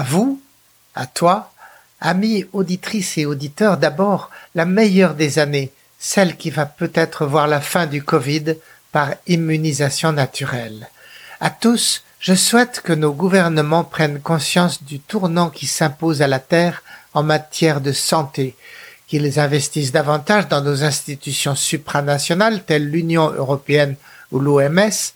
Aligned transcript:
À 0.00 0.02
vous, 0.02 0.40
à 0.94 1.04
toi, 1.04 1.52
amis 2.00 2.46
auditrices 2.54 3.18
et 3.18 3.26
auditeurs, 3.26 3.76
d'abord 3.76 4.30
la 4.54 4.64
meilleure 4.64 5.14
des 5.14 5.38
années, 5.38 5.72
celle 5.98 6.38
qui 6.38 6.48
va 6.48 6.64
peut-être 6.64 7.26
voir 7.26 7.46
la 7.46 7.60
fin 7.60 7.84
du 7.84 8.02
Covid 8.02 8.54
par 8.92 9.10
immunisation 9.26 10.12
naturelle. 10.12 10.88
À 11.38 11.50
tous, 11.50 12.02
je 12.18 12.32
souhaite 12.32 12.80
que 12.80 12.94
nos 12.94 13.12
gouvernements 13.12 13.84
prennent 13.84 14.22
conscience 14.22 14.82
du 14.84 15.00
tournant 15.00 15.50
qui 15.50 15.66
s'impose 15.66 16.22
à 16.22 16.28
la 16.28 16.38
Terre 16.38 16.82
en 17.12 17.22
matière 17.22 17.82
de 17.82 17.92
santé, 17.92 18.56
qu'ils 19.06 19.38
investissent 19.38 19.92
davantage 19.92 20.48
dans 20.48 20.62
nos 20.62 20.82
institutions 20.82 21.54
supranationales 21.54 22.64
telles 22.64 22.88
l'Union 22.88 23.30
européenne 23.32 23.96
ou 24.32 24.38
l'OMS 24.38 25.12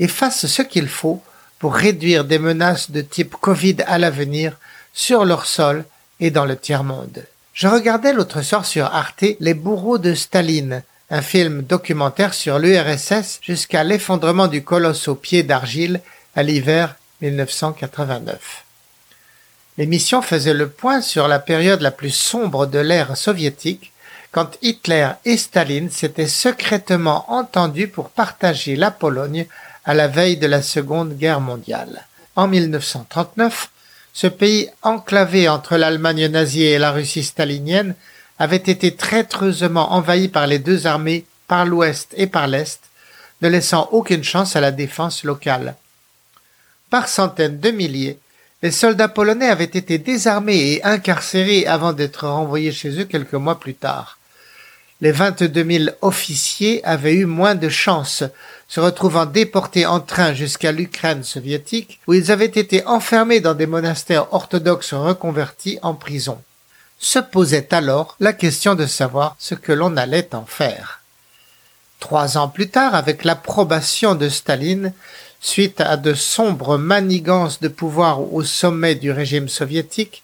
et 0.00 0.08
fassent 0.08 0.46
ce 0.46 0.62
qu'il 0.62 0.88
faut 0.88 1.22
pour 1.58 1.74
réduire 1.74 2.24
des 2.24 2.38
menaces 2.38 2.90
de 2.90 3.00
type 3.00 3.36
Covid 3.40 3.76
à 3.86 3.98
l'avenir 3.98 4.58
sur 4.92 5.24
leur 5.24 5.46
sol 5.46 5.84
et 6.20 6.30
dans 6.30 6.44
le 6.44 6.56
tiers-monde. 6.56 7.24
Je 7.52 7.68
regardais 7.68 8.12
l'autre 8.12 8.42
soir 8.42 8.66
sur 8.66 8.86
Arte 8.86 9.24
Les 9.40 9.54
bourreaux 9.54 9.98
de 9.98 10.14
Staline, 10.14 10.82
un 11.10 11.22
film 11.22 11.62
documentaire 11.62 12.34
sur 12.34 12.58
l'URSS 12.58 13.38
jusqu'à 13.42 13.84
l'effondrement 13.84 14.48
du 14.48 14.64
colosse 14.64 15.08
aux 15.08 15.14
pieds 15.14 15.42
d'argile 15.42 16.00
à 16.34 16.42
l'hiver 16.42 16.96
1989. 17.20 18.64
L'émission 19.78 20.22
faisait 20.22 20.54
le 20.54 20.68
point 20.68 21.00
sur 21.00 21.28
la 21.28 21.38
période 21.38 21.80
la 21.80 21.90
plus 21.90 22.14
sombre 22.14 22.66
de 22.66 22.78
l'ère 22.78 23.16
soviétique, 23.16 23.92
quand 24.30 24.58
Hitler 24.62 25.10
et 25.24 25.36
Staline 25.36 25.90
s'étaient 25.90 26.26
secrètement 26.26 27.24
entendus 27.32 27.88
pour 27.88 28.10
partager 28.10 28.74
la 28.74 28.90
Pologne 28.90 29.46
à 29.84 29.94
la 29.94 30.08
veille 30.08 30.36
de 30.36 30.46
la 30.46 30.62
Seconde 30.62 31.16
Guerre 31.16 31.40
mondiale. 31.40 32.06
En 32.36 32.48
1939, 32.48 33.70
ce 34.12 34.26
pays 34.26 34.68
enclavé 34.82 35.48
entre 35.48 35.76
l'Allemagne 35.76 36.26
nazie 36.28 36.64
et 36.64 36.78
la 36.78 36.92
Russie 36.92 37.24
stalinienne 37.24 37.94
avait 38.38 38.56
été 38.56 38.94
traîtreusement 38.94 39.92
envahi 39.92 40.28
par 40.28 40.46
les 40.46 40.58
deux 40.58 40.86
armées 40.86 41.24
par 41.46 41.66
l'ouest 41.66 42.12
et 42.16 42.26
par 42.26 42.46
l'est, 42.46 42.80
ne 43.42 43.48
laissant 43.48 43.88
aucune 43.92 44.24
chance 44.24 44.56
à 44.56 44.60
la 44.60 44.70
défense 44.70 45.24
locale. 45.24 45.76
Par 46.90 47.08
centaines 47.08 47.60
de 47.60 47.70
milliers, 47.70 48.18
les 48.62 48.70
soldats 48.70 49.08
polonais 49.08 49.48
avaient 49.48 49.64
été 49.64 49.98
désarmés 49.98 50.72
et 50.72 50.84
incarcérés 50.84 51.66
avant 51.66 51.92
d'être 51.92 52.26
renvoyés 52.26 52.72
chez 52.72 52.98
eux 52.98 53.04
quelques 53.04 53.34
mois 53.34 53.60
plus 53.60 53.74
tard. 53.74 54.18
Les 55.04 55.12
22 55.12 55.70
000 55.70 55.96
officiers 56.00 56.82
avaient 56.82 57.12
eu 57.12 57.26
moins 57.26 57.54
de 57.54 57.68
chance, 57.68 58.24
se 58.68 58.80
retrouvant 58.80 59.26
déportés 59.26 59.84
en 59.84 60.00
train 60.00 60.32
jusqu'à 60.32 60.72
l'Ukraine 60.72 61.22
soviétique, 61.22 62.00
où 62.06 62.14
ils 62.14 62.32
avaient 62.32 62.46
été 62.46 62.86
enfermés 62.86 63.40
dans 63.40 63.52
des 63.52 63.66
monastères 63.66 64.32
orthodoxes 64.32 64.94
reconvertis 64.94 65.78
en 65.82 65.92
prison. 65.92 66.40
Se 66.98 67.18
posait 67.18 67.74
alors 67.74 68.16
la 68.18 68.32
question 68.32 68.74
de 68.74 68.86
savoir 68.86 69.36
ce 69.38 69.54
que 69.54 69.72
l'on 69.72 69.98
allait 69.98 70.34
en 70.34 70.46
faire. 70.46 71.02
Trois 72.00 72.38
ans 72.38 72.48
plus 72.48 72.70
tard, 72.70 72.94
avec 72.94 73.24
l'approbation 73.24 74.14
de 74.14 74.30
Staline, 74.30 74.94
suite 75.38 75.82
à 75.82 75.98
de 75.98 76.14
sombres 76.14 76.78
manigances 76.78 77.60
de 77.60 77.68
pouvoir 77.68 78.32
au 78.32 78.42
sommet 78.42 78.94
du 78.94 79.10
régime 79.10 79.50
soviétique, 79.50 80.23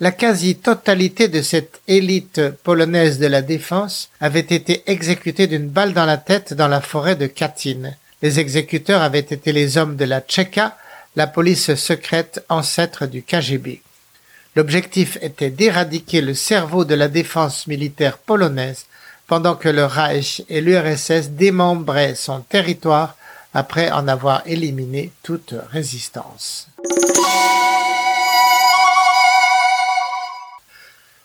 la 0.00 0.10
quasi-totalité 0.10 1.28
de 1.28 1.42
cette 1.42 1.80
élite 1.86 2.40
polonaise 2.64 3.18
de 3.18 3.26
la 3.26 3.42
défense 3.42 4.10
avait 4.20 4.40
été 4.40 4.82
exécutée 4.86 5.46
d'une 5.46 5.68
balle 5.68 5.92
dans 5.92 6.06
la 6.06 6.16
tête 6.16 6.54
dans 6.54 6.68
la 6.68 6.80
forêt 6.80 7.16
de 7.16 7.26
Katyn. 7.26 7.92
Les 8.20 8.40
exécuteurs 8.40 9.02
avaient 9.02 9.20
été 9.20 9.52
les 9.52 9.78
hommes 9.78 9.96
de 9.96 10.04
la 10.04 10.20
Tchéka, 10.20 10.76
la 11.16 11.26
police 11.26 11.74
secrète 11.74 12.44
ancêtre 12.48 13.06
du 13.06 13.22
KGB. 13.22 13.82
L'objectif 14.54 15.18
était 15.22 15.50
d'éradiquer 15.50 16.20
le 16.20 16.34
cerveau 16.34 16.84
de 16.84 16.94
la 16.94 17.08
défense 17.08 17.66
militaire 17.66 18.18
polonaise 18.18 18.86
pendant 19.26 19.54
que 19.54 19.68
le 19.68 19.84
Reich 19.84 20.42
et 20.48 20.60
l'URSS 20.60 21.30
démembraient 21.30 22.14
son 22.14 22.40
territoire 22.40 23.16
après 23.54 23.90
en 23.90 24.08
avoir 24.08 24.42
éliminé 24.46 25.10
toute 25.22 25.54
résistance. 25.70 26.68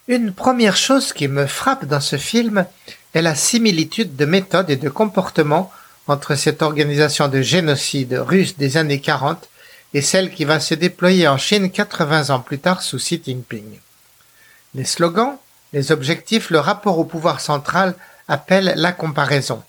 Une 0.09 0.31
première 0.31 0.78
chose 0.78 1.12
qui 1.12 1.28
me 1.28 1.47
frappe 1.47 1.84
dans 1.84 2.00
ce 2.00 2.16
film 2.16 2.66
est 3.13 3.22
la 3.22 3.35
similitude 3.35 4.16
de 4.16 4.23
méthode 4.23 4.69
et 4.69 4.78
de 4.78 4.88
comportement 4.88 5.69
entre 6.07 6.35
cette 6.35 6.62
organisation 6.62 7.28
de 7.28 7.41
génocide 7.41 8.13
russe 8.13 8.56
des 8.56 8.78
années 8.78 9.01
40 9.01 9.50
et 9.94 10.01
celle 10.01 10.31
qui 10.31 10.45
va 10.45 10.62
se 10.62 10.75
déployer 10.75 11.28
en 11.28 11.38
Chine 11.38 11.69
80 11.69 12.29
ans 12.29 12.40
plus 12.40 12.59
tard 12.59 12.84
sous 12.84 13.00
Xi 13.00 13.22
Jinping. 13.25 13.79
Les 14.75 14.85
slogans, 14.85 15.35
les 15.73 15.91
objectifs, 15.91 16.51
le 16.51 16.59
rapport 16.59 17.00
au 17.00 17.03
pouvoir 17.03 17.41
central 17.41 17.94
appellent 18.29 18.75
la 18.78 18.94
comparaison. 18.94 19.62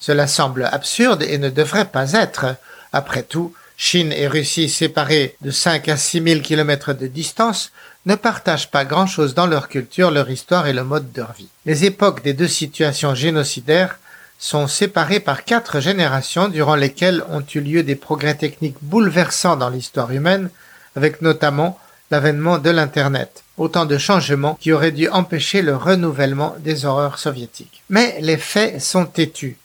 Cela 0.00 0.26
semble 0.26 0.64
absurde 0.64 1.22
et 1.22 1.36
ne 1.36 1.50
devrait 1.50 1.90
pas 1.90 2.12
être. 2.14 2.56
Après 2.94 3.22
tout, 3.22 3.52
Chine 3.76 4.12
et 4.12 4.28
Russie 4.28 4.70
séparées 4.70 5.36
de 5.42 5.50
5 5.50 5.90
à 5.90 5.98
6 5.98 6.22
000 6.22 6.40
kilomètres 6.40 6.94
de 6.94 7.06
distance 7.06 7.70
ne 8.08 8.14
partagent 8.16 8.70
pas 8.70 8.84
grand-chose 8.84 9.34
dans 9.34 9.46
leur 9.46 9.68
culture, 9.68 10.10
leur 10.10 10.30
histoire 10.30 10.66
et 10.66 10.72
le 10.72 10.82
mode 10.82 11.12
de 11.12 11.22
vie. 11.36 11.48
Les 11.66 11.84
époques 11.84 12.24
des 12.24 12.32
deux 12.32 12.48
situations 12.48 13.14
génocidaires 13.14 13.98
sont 14.38 14.66
séparées 14.66 15.20
par 15.20 15.44
quatre 15.44 15.78
générations 15.78 16.48
durant 16.48 16.74
lesquelles 16.74 17.22
ont 17.30 17.44
eu 17.54 17.60
lieu 17.60 17.82
des 17.82 17.96
progrès 17.96 18.34
techniques 18.34 18.82
bouleversants 18.82 19.56
dans 19.56 19.68
l'histoire 19.68 20.10
humaine, 20.10 20.48
avec 20.96 21.22
notamment 21.22 21.78
l'avènement 22.10 22.58
de 22.58 22.70
l'Internet. 22.70 23.44
Autant 23.58 23.84
de 23.84 23.98
changements 23.98 24.58
qui 24.60 24.72
auraient 24.72 24.90
dû 24.90 25.08
empêcher 25.08 25.60
le 25.60 25.76
renouvellement 25.76 26.56
des 26.60 26.86
horreurs 26.86 27.18
soviétiques. 27.18 27.82
Mais 27.90 28.16
les 28.20 28.38
faits 28.38 28.80
sont 28.80 29.04
têtus 29.04 29.58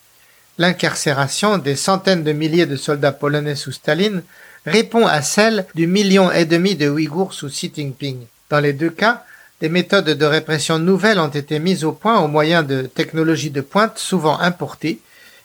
l'incarcération 0.57 1.57
des 1.57 1.75
centaines 1.75 2.23
de 2.23 2.31
milliers 2.31 2.65
de 2.65 2.75
soldats 2.75 3.11
polonais 3.11 3.55
sous 3.55 3.71
Staline 3.71 4.23
répond 4.65 5.05
à 5.05 5.21
celle 5.21 5.65
du 5.75 5.87
million 5.87 6.31
et 6.31 6.45
demi 6.45 6.75
de 6.75 6.89
Ouïghours 6.89 7.33
sous 7.33 7.49
Xi 7.49 7.71
Jinping. 7.75 8.19
Dans 8.53 8.59
les 8.59 8.73
deux 8.73 8.91
cas, 8.91 9.23
des 9.61 9.67
méthodes 9.67 10.11
de 10.11 10.25
répression 10.25 10.77
nouvelles 10.77 11.17
ont 11.17 11.27
été 11.27 11.57
mises 11.57 11.83
au 11.83 11.91
point 11.91 12.19
au 12.19 12.27
moyen 12.27 12.61
de 12.61 12.83
technologies 12.83 13.49
de 13.49 13.61
pointe 13.61 13.97
souvent 13.97 14.39
importées, 14.39 14.99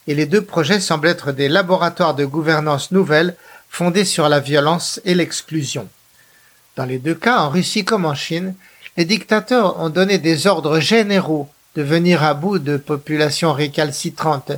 et 0.07 0.15
les 0.15 0.27
deux 0.27 0.43
projets 0.43 0.79
semblent 0.79 1.09
être 1.09 1.33
des 1.33 1.49
laboratoires 1.49 2.15
de 2.15 2.27
gouvernance 2.27 2.93
nouvelles 2.93 3.35
fondés 3.71 4.05
sur 4.05 4.29
la 4.29 4.41
violence 4.41 5.01
et 5.07 5.15
l'exclusion. 5.15 5.89
Dans 6.77 6.85
les 6.85 6.99
deux 6.99 7.15
cas, 7.15 7.39
en 7.39 7.49
Russie 7.49 7.83
comme 7.83 8.05
en 8.05 8.15
Chine, 8.15 8.55
les 8.99 9.07
dictateurs 9.07 9.81
ont 9.81 9.89
donné 9.89 10.19
des 10.19 10.47
ordres 10.47 10.79
généraux 10.79 11.49
de 11.77 11.83
venir 11.83 12.23
à 12.23 12.35
bout 12.35 12.59
de 12.59 12.77
populations 12.77 13.55
récalcitrantes 13.55 14.53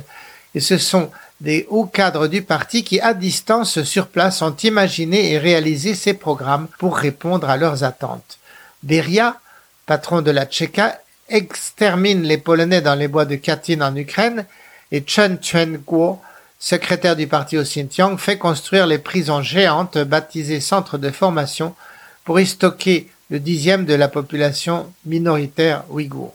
et 0.53 0.59
ce 0.59 0.77
sont 0.77 1.09
des 1.39 1.67
hauts 1.69 1.85
cadres 1.85 2.27
du 2.27 2.41
parti 2.41 2.83
qui, 2.83 2.99
à 2.99 3.13
distance 3.13 3.81
sur 3.83 4.07
place, 4.07 4.41
ont 4.41 4.55
imaginé 4.57 5.31
et 5.31 5.37
réalisé 5.37 5.95
ces 5.95 6.13
programmes 6.13 6.67
pour 6.79 6.97
répondre 6.97 7.49
à 7.49 7.55
leurs 7.55 7.85
attentes. 7.85 8.39
Beria, 8.83 9.39
patron 9.85 10.21
de 10.21 10.31
la 10.31 10.45
Tchéka, 10.45 10.99
extermine 11.29 12.23
les 12.23 12.37
Polonais 12.37 12.81
dans 12.81 12.95
les 12.95 13.07
bois 13.07 13.25
de 13.25 13.35
Katyn 13.35 13.81
en 13.81 13.95
Ukraine 13.95 14.45
et 14.91 15.03
Chen 15.05 15.37
Chuen-kuo, 15.41 16.19
secrétaire 16.59 17.15
du 17.15 17.27
parti 17.27 17.57
au 17.57 17.63
Xinjiang, 17.63 18.17
fait 18.17 18.37
construire 18.37 18.87
les 18.87 18.97
prisons 18.97 19.41
géantes 19.41 19.97
baptisées 19.97 20.59
centres 20.59 20.97
de 20.97 21.09
formation 21.09 21.75
pour 22.23 22.39
y 22.39 22.45
stocker 22.45 23.09
le 23.29 23.39
dixième 23.39 23.85
de 23.85 23.93
la 23.93 24.07
population 24.07 24.91
minoritaire 25.05 25.83
ouïghour. 25.89 26.33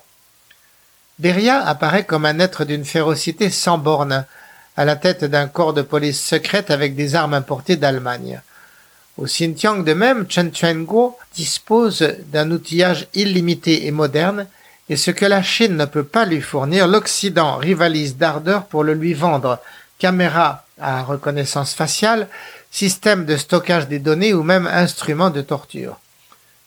Beria 1.18 1.66
apparaît 1.66 2.04
comme 2.04 2.24
un 2.24 2.38
être 2.38 2.64
d'une 2.64 2.84
férocité 2.84 3.50
sans 3.50 3.78
borne, 3.78 4.24
à 4.76 4.84
la 4.84 4.96
tête 4.96 5.24
d'un 5.24 5.48
corps 5.48 5.72
de 5.72 5.82
police 5.82 6.22
secrète 6.22 6.70
avec 6.70 6.94
des 6.94 7.14
armes 7.14 7.34
importées 7.34 7.76
d'Allemagne. 7.76 8.40
Au 9.18 9.24
Xinjiang 9.24 9.82
de 9.82 9.94
même, 9.94 10.26
Chen 10.28 10.54
Chuanguo 10.54 11.16
dispose 11.34 12.06
d'un 12.32 12.50
outillage 12.50 13.08
illimité 13.14 13.86
et 13.86 13.90
moderne, 13.90 14.46
et 14.90 14.96
ce 14.96 15.10
que 15.10 15.24
la 15.24 15.42
Chine 15.42 15.76
ne 15.76 15.86
peut 15.86 16.04
pas 16.04 16.26
lui 16.26 16.42
fournir, 16.42 16.86
l'Occident 16.86 17.56
rivalise 17.56 18.16
d'ardeur 18.16 18.66
pour 18.66 18.84
le 18.84 18.92
lui 18.92 19.14
vendre. 19.14 19.58
Caméra 19.98 20.64
à 20.78 21.02
reconnaissance 21.02 21.72
faciale, 21.72 22.28
système 22.70 23.24
de 23.24 23.36
stockage 23.38 23.88
des 23.88 23.98
données 23.98 24.34
ou 24.34 24.42
même 24.42 24.66
instrument 24.66 25.30
de 25.30 25.40
torture. 25.40 25.98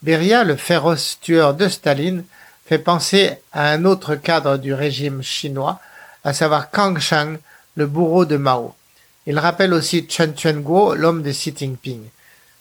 Beria, 0.01 0.43
le 0.43 0.55
féroce 0.55 1.19
tueur 1.21 1.53
de 1.53 1.67
Staline, 1.67 2.23
fait 2.65 2.79
penser 2.79 3.33
à 3.51 3.69
un 3.69 3.85
autre 3.85 4.15
cadre 4.15 4.57
du 4.57 4.73
régime 4.73 5.21
chinois, 5.21 5.79
à 6.23 6.33
savoir 6.33 6.71
Kang 6.71 6.97
Shang, 6.99 7.37
le 7.75 7.85
bourreau 7.85 8.25
de 8.25 8.37
Mao. 8.37 8.73
Il 9.27 9.37
rappelle 9.37 9.73
aussi 9.73 10.07
Chen 10.09 10.35
Chuanguo, 10.35 10.95
l'homme 10.95 11.21
de 11.21 11.31
Xi 11.31 11.53
Jinping. 11.55 12.01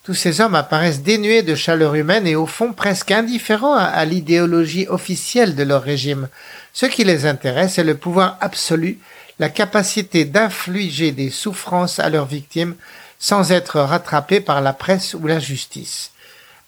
Tous 0.08 0.14
ces 0.14 0.40
hommes 0.40 0.54
apparaissent 0.54 1.02
dénués 1.02 1.42
de 1.42 1.54
chaleur 1.54 1.94
humaine 1.94 2.26
et 2.26 2.34
au 2.34 2.46
fond 2.46 2.72
presque 2.72 3.10
indifférents 3.10 3.76
à, 3.76 4.02
l'idéologie 4.06 4.86
officielle 4.88 5.54
de 5.54 5.62
leur 5.62 5.82
régime. 5.82 6.28
Ce 6.72 6.86
qui 6.86 7.04
les 7.04 7.26
intéresse 7.26 7.76
est 7.76 7.84
le 7.84 7.94
pouvoir 7.94 8.38
absolu, 8.40 9.00
la 9.38 9.50
capacité 9.50 10.24
d'infliger 10.24 11.12
des 11.12 11.28
souffrances 11.28 11.98
à 11.98 12.08
leurs 12.08 12.24
victimes 12.24 12.74
sans 13.18 13.52
être 13.52 13.80
rattrapé 13.80 14.40
par 14.40 14.62
la 14.62 14.72
presse 14.72 15.12
ou 15.12 15.26
la 15.26 15.40
justice. 15.40 16.10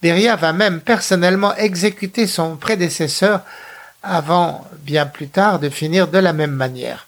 Beria 0.03 0.37
va 0.37 0.53
même 0.53 0.83
personnellement 0.83 1.57
exécuter 1.57 2.27
son 2.27 2.57
prédécesseur 2.59 3.41
avant, 4.03 4.69
bien 4.83 5.07
plus 5.07 5.29
tard, 5.29 5.61
de 5.61 5.71
finir 5.71 6.09
de 6.09 6.19
la 6.19 6.35
même 6.35 6.53
manière. 6.53 7.07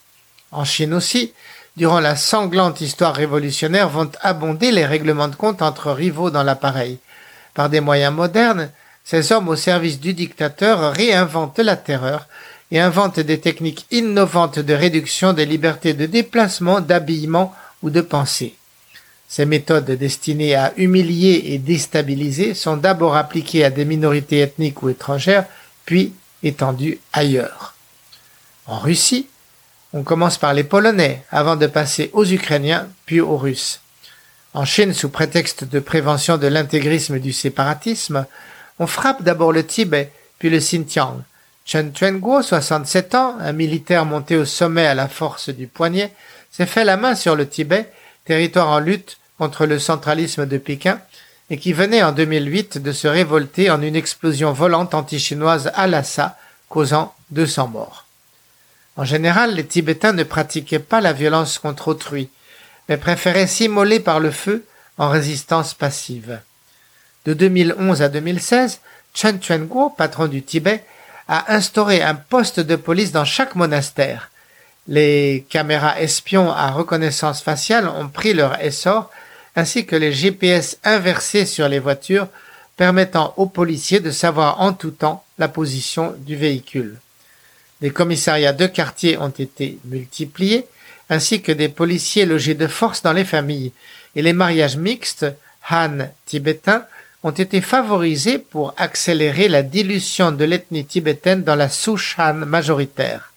En 0.51 0.65
Chine 0.65 0.95
aussi, 0.95 1.35
durant 1.77 2.01
la 2.01 2.17
sanglante 2.17 2.81
histoire 2.81 3.15
révolutionnaire, 3.15 3.89
vont 3.89 4.11
abonder 4.21 4.71
les 4.73 4.85
règlements 4.85 5.29
de 5.29 5.37
compte 5.37 5.63
entre 5.63 5.91
rivaux 5.91 6.31
dans 6.31 6.43
l'appareil. 6.43 6.99
Par 7.55 7.69
des 7.69 7.81
moyens 7.81 8.15
modernes, 8.15 8.71
ces 9.05 9.33
hommes 9.33 9.49
au 9.49 9.57
service 9.57 10.01
du 10.01 10.15
dictateur 10.15 10.93
réinventent 10.93 11.59
la 11.59 11.77
terreur 11.77 12.29
et 12.71 12.81
inventent 12.81 13.21
des 13.21 13.41
techniques 13.41 13.87
innovantes 13.91 14.59
de 14.59 14.75
réduction 14.75 15.33
des 15.33 15.45
libertés 15.45 15.95
de 15.95 16.07
déplacement, 16.07 16.81
d'habillement 16.81 17.55
ou 17.83 17.91
de 17.91 18.01
pensée. 18.01 18.55
Ces 19.29 19.47
méthodes 19.47 19.91
destinées 19.91 20.55
à 20.55 20.73
humilier 20.77 21.43
et 21.47 21.59
déstabiliser 21.59 22.55
sont 22.55 22.77
d'abord 22.77 23.17
appliquées 23.17 23.65
à 23.65 23.71
des 23.71 23.85
minorités 23.85 24.41
ethniques 24.41 24.83
ou 24.83 24.91
étrangères, 24.91 25.47
puis 25.85 26.13
étendues 26.43 26.99
ailleurs. 27.13 27.75
En 28.67 28.79
Russie, 28.79 29.27
on 29.93 30.03
commence 30.03 30.39
par 30.39 30.55
les 30.55 30.65
Polonais 30.65 31.25
avant 31.31 31.57
de 31.57 31.67
passer 31.67 32.11
aux 32.13 32.25
Ukrainiens 32.25 32.89
puis 33.07 33.21
aux 33.21 33.37
Russes. 33.37 33.81
En 34.55 34.65
Chine, 34.65 34.93
sous 34.93 35.09
prétexte 35.09 35.65
de 35.65 35.81
prévention 35.81 36.37
de 36.37 36.47
l'intégrisme 36.47 37.19
du 37.19 37.33
séparatisme, 37.33 38.27
on 38.79 38.87
frappe 38.87 39.23
d'abord 39.23 39.53
le 39.53 39.65
Tibet 39.65 40.11
puis 40.39 40.51
le 40.51 40.59
Xinjiang. 40.59 41.23
Chen 41.65 41.93
Chuanguo, 41.95 42.43
67 42.43 43.15
ans, 43.15 43.37
un 43.41 43.53
militaire 43.53 44.05
monté 44.05 44.37
au 44.37 44.45
sommet 44.45 44.87
à 44.87 44.95
la 44.95 45.09
force 45.09 45.49
du 45.49 45.69
poignet, 45.69 46.13
s'est 46.51 46.67
fait 46.67 46.85
la 46.85 46.97
main 46.97 47.15
sur 47.15 47.37
le 47.37 47.49
Tibet, 47.49 47.91
territoire 48.25 48.69
en 48.69 48.81
lutte 48.81 49.19
contre 49.39 49.67
le 49.67 49.79
centralisme 49.79 50.47
de 50.47 50.59
Pékin, 50.59 51.01
et 51.51 51.59
qui 51.59 51.73
venait 51.73 52.03
en 52.03 52.13
2008 52.13 52.79
de 52.79 52.93
se 52.93 53.09
révolter 53.09 53.71
en 53.71 53.81
une 53.81 53.97
explosion 53.97 54.53
volante 54.53 54.95
anti-chinoise 54.95 55.71
à 55.75 55.87
Lhasa, 55.87 56.37
causant 56.69 57.15
200 57.31 57.69
morts. 57.69 58.07
En 58.97 59.05
général, 59.05 59.55
les 59.55 59.67
Tibétains 59.67 60.13
ne 60.13 60.23
pratiquaient 60.23 60.79
pas 60.79 61.01
la 61.01 61.13
violence 61.13 61.59
contre 61.59 61.89
autrui, 61.89 62.29
mais 62.89 62.99
préféraient 62.99 63.47
s'immoler 63.47 64.01
par 64.01 64.21
le 64.21 64.31
feu 64.31 64.65
en 64.99 65.09
résistance 65.09 65.73
passive. 65.73 66.41
De 67.25 67.33
2011 67.33 68.03
à 68.03 68.09
2016, 68.09 68.81
Chen 69.15 69.43
Chuanguo, 69.43 69.91
patron 69.91 70.27
du 70.27 70.43
Tibet, 70.43 70.85
a 71.29 71.55
instauré 71.55 72.03
un 72.03 72.15
poste 72.15 72.61
de 72.61 72.77
police 72.77 73.13
dans 73.13 73.25
chaque 73.25 73.55
monastère. 73.55 74.31
Les 74.89 75.47
caméras 75.49 76.01
espions 76.01 76.51
à 76.51 76.71
reconnaissance 76.71 77.41
faciale 77.41 77.89
ont 77.89 78.09
pris 78.09 78.35
leur 78.35 78.61
essor, 78.61 79.11
ainsi 79.55 79.87
que 79.87 79.97
les 79.97 80.13
GPS 80.13 80.79
inversés 80.85 81.47
sur 81.47 81.69
les 81.69 81.79
voitures, 81.79 82.29
permettant 82.77 83.33
aux 83.37 83.47
policiers 83.47 84.01
de 84.01 84.11
savoir 84.11 84.61
en 84.61 84.73
tout 84.73 84.91
temps 84.91 85.25
la 85.39 85.49
position 85.49 86.15
du 86.19 86.37
véhicule. 86.37 86.99
Des 87.83 87.91
commissariats 87.91 88.53
de 88.53 88.67
quartier 88.67 89.19
ont 89.19 89.29
été 89.29 89.79
multipliés, 89.87 90.67
ainsi 91.11 91.43
que 91.43 91.51
des 91.51 91.69
policiers 91.69 92.25
logés 92.25 92.55
de 92.55 92.69
force 92.69 93.03
dans 93.03 93.13
les 93.13 93.25
familles, 93.25 93.73
et 94.15 94.23
les 94.23 94.33
mariages 94.33 94.77
mixtes, 94.77 95.27
Han 95.69 96.09
tibétains, 96.25 96.85
ont 97.25 97.33
été 97.33 97.61
favorisés 97.61 98.39
pour 98.39 98.75
accélérer 98.77 99.49
la 99.49 99.63
dilution 99.63 100.31
de 100.33 100.45
l'ethnie 100.45 100.85
tibétaine 100.85 101.43
dans 101.43 101.57
la 101.57 101.69
souche 101.69 102.17
Han 102.19 102.35
majoritaire. 102.35 103.33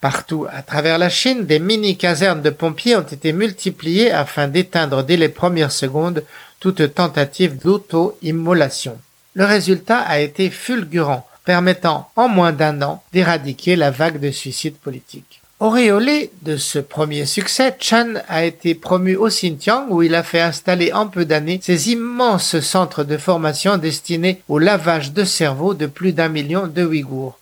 Partout 0.00 0.46
à 0.50 0.62
travers 0.62 0.98
la 0.98 1.10
Chine, 1.10 1.44
des 1.44 1.58
mini-casernes 1.58 2.42
de 2.42 2.50
pompiers 2.50 2.96
ont 2.96 3.02
été 3.02 3.32
multipliées 3.32 4.10
afin 4.10 4.48
d'éteindre 4.48 5.02
dès 5.02 5.16
les 5.16 5.30
premières 5.30 5.72
secondes 5.72 6.24
toute 6.60 6.94
tentative 6.94 7.58
d'auto-immolation. 7.58 8.98
Le 9.34 9.44
résultat 9.44 9.98
a 9.98 10.20
été 10.20 10.48
fulgurant 10.50 11.26
permettant 11.44 12.08
en 12.16 12.28
moins 12.28 12.52
d'un 12.52 12.82
an 12.82 13.02
d'éradiquer 13.12 13.76
la 13.76 13.90
vague 13.90 14.20
de 14.20 14.30
suicides 14.30 14.76
politiques. 14.76 15.40
Auréolé 15.60 16.30
de 16.42 16.56
ce 16.56 16.78
premier 16.78 17.26
succès, 17.26 17.76
Chan 17.78 18.14
a 18.28 18.44
été 18.44 18.74
promu 18.74 19.14
au 19.14 19.28
Xinjiang 19.28 19.86
où 19.88 20.02
il 20.02 20.14
a 20.14 20.22
fait 20.22 20.40
installer 20.40 20.92
en 20.92 21.06
peu 21.06 21.24
d'années 21.24 21.60
ses 21.62 21.90
immenses 21.90 22.58
centres 22.60 23.04
de 23.04 23.16
formation 23.16 23.78
destinés 23.78 24.42
au 24.48 24.58
lavage 24.58 25.12
de 25.12 25.24
cerveau 25.24 25.74
de 25.74 25.86
plus 25.86 26.12
d'un 26.12 26.28
million 26.28 26.66
de 26.66 26.84
Ouïghours. 26.84 27.38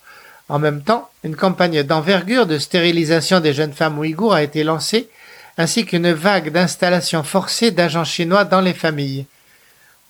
En 0.49 0.59
même 0.59 0.83
temps, 0.83 1.09
une 1.25 1.37
campagne 1.37 1.83
d'envergure 1.83 2.47
de 2.47 2.59
stérilisation 2.59 3.41
des 3.41 3.55
jeunes 3.55 3.73
femmes 3.73 3.99
ouïghours 3.99 4.35
a 4.35 4.43
été 4.43 4.63
lancée, 4.63 5.09
ainsi 5.57 5.87
qu'une 5.87 6.13
vague 6.13 6.53
d'installation 6.53 7.23
forcée 7.23 7.71
d'agents 7.71 8.05
chinois 8.05 8.45
dans 8.45 8.61
les 8.61 8.75
familles 8.75 9.25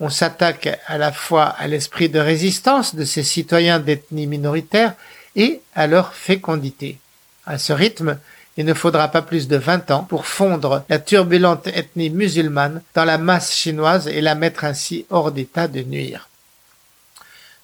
on 0.03 0.11
s'attaque 0.11 0.81
à 0.89 0.99
la 0.99 1.13
fois 1.13 1.45
à 1.45 1.69
l'esprit 1.69 2.09
de 2.09 2.19
résistance 2.19 2.97
de 2.97 3.05
ces 3.05 3.23
citoyens 3.23 3.79
d'ethnie 3.79 4.27
minoritaire 4.27 4.95
et 5.37 5.61
à 5.77 5.87
leur 5.87 6.13
fécondité. 6.13 6.99
À 7.47 7.57
ce 7.57 7.73
rythme, 7.73 8.19
il 8.57 8.65
ne 8.65 8.75
faudra 8.75 9.07
pas 9.09 9.23
plus 9.23 9.47
de 9.47 9.57
vingt 9.57 9.89
ans 9.93 10.03
pour 10.03 10.27
fondre 10.27 10.85
la 10.89 10.99
turbulente 10.99 11.69
ethnie 11.69 12.11
musulmane 12.11 12.83
dans 12.97 13.05
la 13.05 13.17
masse 13.17 13.55
chinoise 13.55 14.09
et 14.09 14.21
la 14.21 14.35
mettre 14.35 14.65
ainsi 14.65 15.07
hors 15.09 15.31
d'état 15.31 15.69
de 15.69 15.83
nuire. 15.83 16.29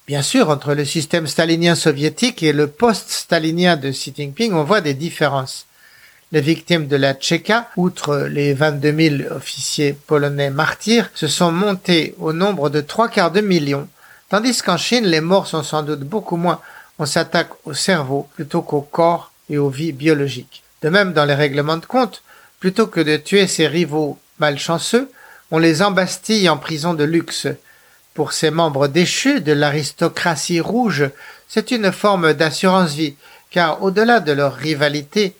Bien 0.07 0.21
sûr, 0.21 0.49
entre 0.49 0.73
le 0.73 0.85
système 0.85 1.27
stalinien 1.27 1.75
soviétique 1.75 2.41
et 2.41 2.53
le 2.53 2.67
post-stalinien 2.67 3.75
de 3.75 3.91
Xi 3.91 4.13
Jinping, 4.15 4.53
on 4.53 4.63
voit 4.63 4.81
des 4.81 4.93
différences. 4.93 5.65
Les 6.31 6.41
victimes 6.41 6.85
de 6.87 6.95
la 6.95 7.15
Tchéka, 7.15 7.69
outre 7.75 8.27
les 8.29 8.53
22 8.53 9.19
000 9.25 9.33
officiers 9.33 9.93
polonais 9.93 10.51
martyrs, 10.51 11.09
se 11.15 11.27
sont 11.27 11.51
montées 11.51 12.13
au 12.19 12.33
nombre 12.33 12.69
de 12.69 12.81
trois 12.81 13.09
quarts 13.09 13.31
de 13.31 13.41
million, 13.41 13.87
tandis 14.29 14.61
qu'en 14.61 14.77
Chine, 14.77 15.07
les 15.07 15.21
morts 15.21 15.47
sont 15.47 15.63
sans 15.63 15.81
doute 15.81 16.01
beaucoup 16.01 16.37
moins. 16.37 16.61
On 16.99 17.07
s'attaque 17.07 17.49
au 17.65 17.73
cerveau 17.73 18.27
plutôt 18.35 18.61
qu'au 18.61 18.81
corps 18.81 19.31
et 19.49 19.57
aux 19.57 19.69
vies 19.69 19.91
biologiques. 19.91 20.61
De 20.83 20.89
même, 20.89 21.13
dans 21.13 21.25
les 21.25 21.33
règlements 21.33 21.77
de 21.77 21.85
compte, 21.87 22.21
plutôt 22.59 22.85
que 22.85 22.99
de 22.99 23.17
tuer 23.17 23.47
ses 23.47 23.65
rivaux 23.65 24.19
malchanceux, 24.37 25.09
on 25.49 25.57
les 25.57 25.81
embastille 25.81 26.47
en 26.47 26.57
prison 26.57 26.93
de 26.93 27.05
luxe. 27.05 27.47
Pour 28.13 28.33
ces 28.33 28.51
membres 28.51 28.87
déchus 28.87 29.41
de 29.41 29.53
l'aristocratie 29.53 30.59
rouge, 30.59 31.09
c'est 31.47 31.71
une 31.71 31.91
forme 31.91 32.33
d'assurance 32.33 32.93
vie, 32.93 33.15
car 33.49 33.81
au-delà 33.81 34.19
de 34.19 34.31
leur 34.31 34.53
rivalité, 34.53 35.33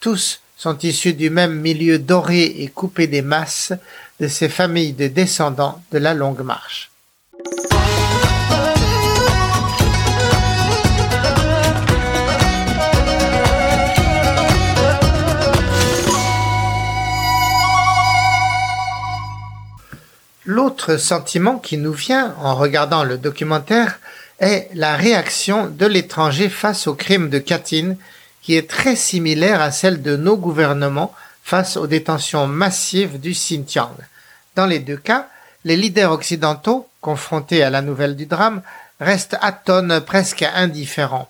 tous 0.00 0.40
sont 0.56 0.78
issus 0.78 1.12
du 1.12 1.30
même 1.30 1.60
milieu 1.60 1.98
doré 1.98 2.44
et 2.44 2.68
coupé 2.68 3.06
des 3.06 3.22
masses 3.22 3.72
de 4.20 4.28
ces 4.28 4.48
familles 4.48 4.94
de 4.94 5.06
descendants 5.08 5.82
de 5.92 5.98
la 5.98 6.14
longue 6.14 6.42
marche. 6.42 6.90
L'autre 20.48 20.96
sentiment 20.96 21.58
qui 21.58 21.76
nous 21.76 21.92
vient 21.92 22.34
en 22.40 22.54
regardant 22.54 23.02
le 23.02 23.18
documentaire 23.18 23.98
est 24.38 24.68
la 24.74 24.94
réaction 24.96 25.66
de 25.66 25.86
l'étranger 25.86 26.48
face 26.48 26.86
au 26.86 26.94
crime 26.94 27.30
de 27.30 27.38
Katyn 27.38 27.96
qui 28.46 28.54
est 28.54 28.70
très 28.70 28.94
similaire 28.94 29.60
à 29.60 29.72
celle 29.72 30.02
de 30.02 30.14
nos 30.14 30.36
gouvernements 30.36 31.12
face 31.42 31.76
aux 31.76 31.88
détentions 31.88 32.46
massives 32.46 33.18
du 33.18 33.32
Xinjiang. 33.32 33.96
Dans 34.54 34.66
les 34.66 34.78
deux 34.78 34.96
cas, 34.96 35.26
les 35.64 35.76
leaders 35.76 36.12
occidentaux, 36.12 36.86
confrontés 37.00 37.64
à 37.64 37.70
la 37.70 37.82
nouvelle 37.82 38.14
du 38.14 38.26
drame, 38.26 38.62
restent 39.00 39.36
atones 39.40 40.00
presque 40.00 40.44
indifférents. 40.44 41.28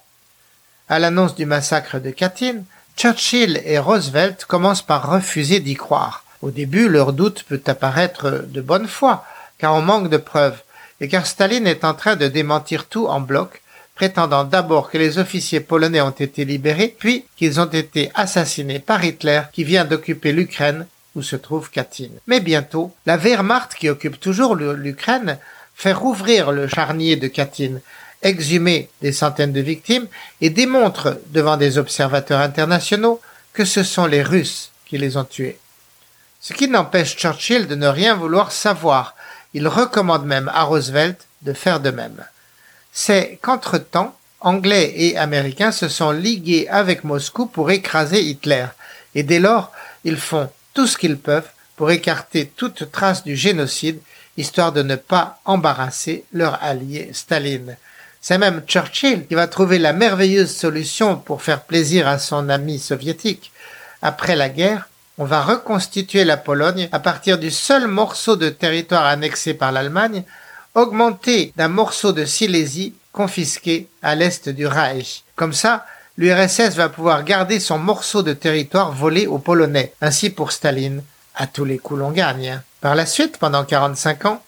À 0.90 0.98
l'annonce 0.98 1.34
du 1.34 1.46
massacre 1.46 2.00
de 2.00 2.10
Katyn, 2.10 2.64
Churchill 2.98 3.62
et 3.64 3.78
Roosevelt 3.78 4.44
commencent 4.44 4.84
par 4.84 5.10
refuser 5.10 5.60
d'y 5.60 5.74
croire. 5.74 6.22
Au 6.42 6.50
début, 6.50 6.86
leur 6.86 7.14
doute 7.14 7.44
peut 7.48 7.62
apparaître 7.66 8.44
de 8.46 8.60
bonne 8.60 8.88
foi, 8.88 9.24
car 9.56 9.74
on 9.74 9.80
manque 9.80 10.10
de 10.10 10.18
preuves, 10.18 10.60
et 11.00 11.08
car 11.08 11.26
Staline 11.26 11.66
est 11.66 11.86
en 11.86 11.94
train 11.94 12.16
de 12.16 12.28
démentir 12.28 12.84
tout 12.84 13.06
en 13.06 13.20
bloc, 13.20 13.62
prétendant 13.96 14.44
d'abord 14.44 14.90
que 14.90 14.98
les 14.98 15.18
officiers 15.18 15.60
polonais 15.60 16.02
ont 16.02 16.10
été 16.10 16.44
libérés, 16.44 16.94
puis 16.96 17.24
qu'ils 17.34 17.58
ont 17.58 17.64
été 17.66 18.10
assassinés 18.14 18.78
par 18.78 19.02
Hitler 19.02 19.40
qui 19.52 19.64
vient 19.64 19.86
d'occuper 19.86 20.32
l'Ukraine 20.32 20.86
où 21.16 21.22
se 21.22 21.34
trouve 21.34 21.70
Katyn. 21.70 22.10
Mais 22.26 22.40
bientôt, 22.40 22.94
la 23.06 23.16
Wehrmacht 23.16 23.74
qui 23.74 23.88
occupe 23.88 24.20
toujours 24.20 24.54
l'Ukraine 24.54 25.38
fait 25.74 25.94
rouvrir 25.94 26.52
le 26.52 26.68
charnier 26.68 27.16
de 27.16 27.26
Katyn, 27.26 27.80
exhumer 28.22 28.90
des 29.00 29.12
centaines 29.12 29.52
de 29.52 29.60
victimes 29.60 30.06
et 30.42 30.50
démontre 30.50 31.18
devant 31.28 31.56
des 31.56 31.78
observateurs 31.78 32.40
internationaux 32.40 33.20
que 33.54 33.64
ce 33.64 33.82
sont 33.82 34.06
les 34.06 34.22
Russes 34.22 34.70
qui 34.84 34.98
les 34.98 35.16
ont 35.16 35.24
tués. 35.24 35.58
Ce 36.42 36.52
qui 36.52 36.68
n'empêche 36.68 37.16
Churchill 37.16 37.66
de 37.66 37.74
ne 37.74 37.88
rien 37.88 38.14
vouloir 38.14 38.52
savoir. 38.52 39.16
Il 39.54 39.66
recommande 39.66 40.26
même 40.26 40.50
à 40.54 40.64
Roosevelt 40.64 41.26
de 41.42 41.54
faire 41.54 41.80
de 41.80 41.90
même 41.90 42.22
c'est 42.98 43.38
qu'entre-temps, 43.42 44.16
Anglais 44.40 44.90
et 44.96 45.18
Américains 45.18 45.70
se 45.70 45.86
sont 45.86 46.12
ligués 46.12 46.66
avec 46.70 47.04
Moscou 47.04 47.44
pour 47.44 47.70
écraser 47.70 48.22
Hitler, 48.22 48.64
et 49.14 49.22
dès 49.22 49.38
lors, 49.38 49.70
ils 50.04 50.16
font 50.16 50.48
tout 50.72 50.86
ce 50.86 50.96
qu'ils 50.96 51.18
peuvent 51.18 51.50
pour 51.76 51.90
écarter 51.90 52.50
toute 52.56 52.90
trace 52.90 53.22
du 53.22 53.36
génocide, 53.36 54.00
histoire 54.38 54.72
de 54.72 54.82
ne 54.82 54.96
pas 54.96 55.40
embarrasser 55.44 56.24
leur 56.32 56.58
allié 56.62 57.10
Staline. 57.12 57.76
C'est 58.22 58.38
même 58.38 58.62
Churchill 58.66 59.26
qui 59.26 59.34
va 59.34 59.46
trouver 59.46 59.78
la 59.78 59.92
merveilleuse 59.92 60.56
solution 60.56 61.16
pour 61.16 61.42
faire 61.42 61.64
plaisir 61.64 62.08
à 62.08 62.18
son 62.18 62.48
ami 62.48 62.78
soviétique. 62.78 63.52
Après 64.00 64.36
la 64.36 64.48
guerre, 64.48 64.88
on 65.18 65.26
va 65.26 65.42
reconstituer 65.42 66.24
la 66.24 66.38
Pologne 66.38 66.88
à 66.92 66.98
partir 66.98 67.36
du 67.36 67.50
seul 67.50 67.88
morceau 67.88 68.36
de 68.36 68.48
territoire 68.48 69.04
annexé 69.04 69.52
par 69.52 69.70
l'Allemagne, 69.70 70.24
augmenté 70.76 71.52
d'un 71.56 71.68
morceau 71.68 72.12
de 72.12 72.26
Silésie 72.26 72.94
confisqué 73.10 73.88
à 74.02 74.14
l'est 74.14 74.48
du 74.50 74.66
Reich. 74.66 75.24
Comme 75.34 75.54
ça, 75.54 75.86
l'URSS 76.18 76.76
va 76.76 76.90
pouvoir 76.90 77.24
garder 77.24 77.60
son 77.60 77.78
morceau 77.78 78.22
de 78.22 78.34
territoire 78.34 78.92
volé 78.92 79.26
aux 79.26 79.38
Polonais. 79.38 79.94
Ainsi 80.02 80.28
pour 80.28 80.52
Staline, 80.52 81.02
à 81.34 81.46
tous 81.46 81.64
les 81.64 81.78
coups 81.78 82.00
l'on 82.00 82.10
gagne. 82.10 82.60
Par 82.82 82.94
la 82.94 83.06
suite, 83.06 83.38
pendant 83.38 83.64
45 83.64 84.26
ans, 84.26 84.42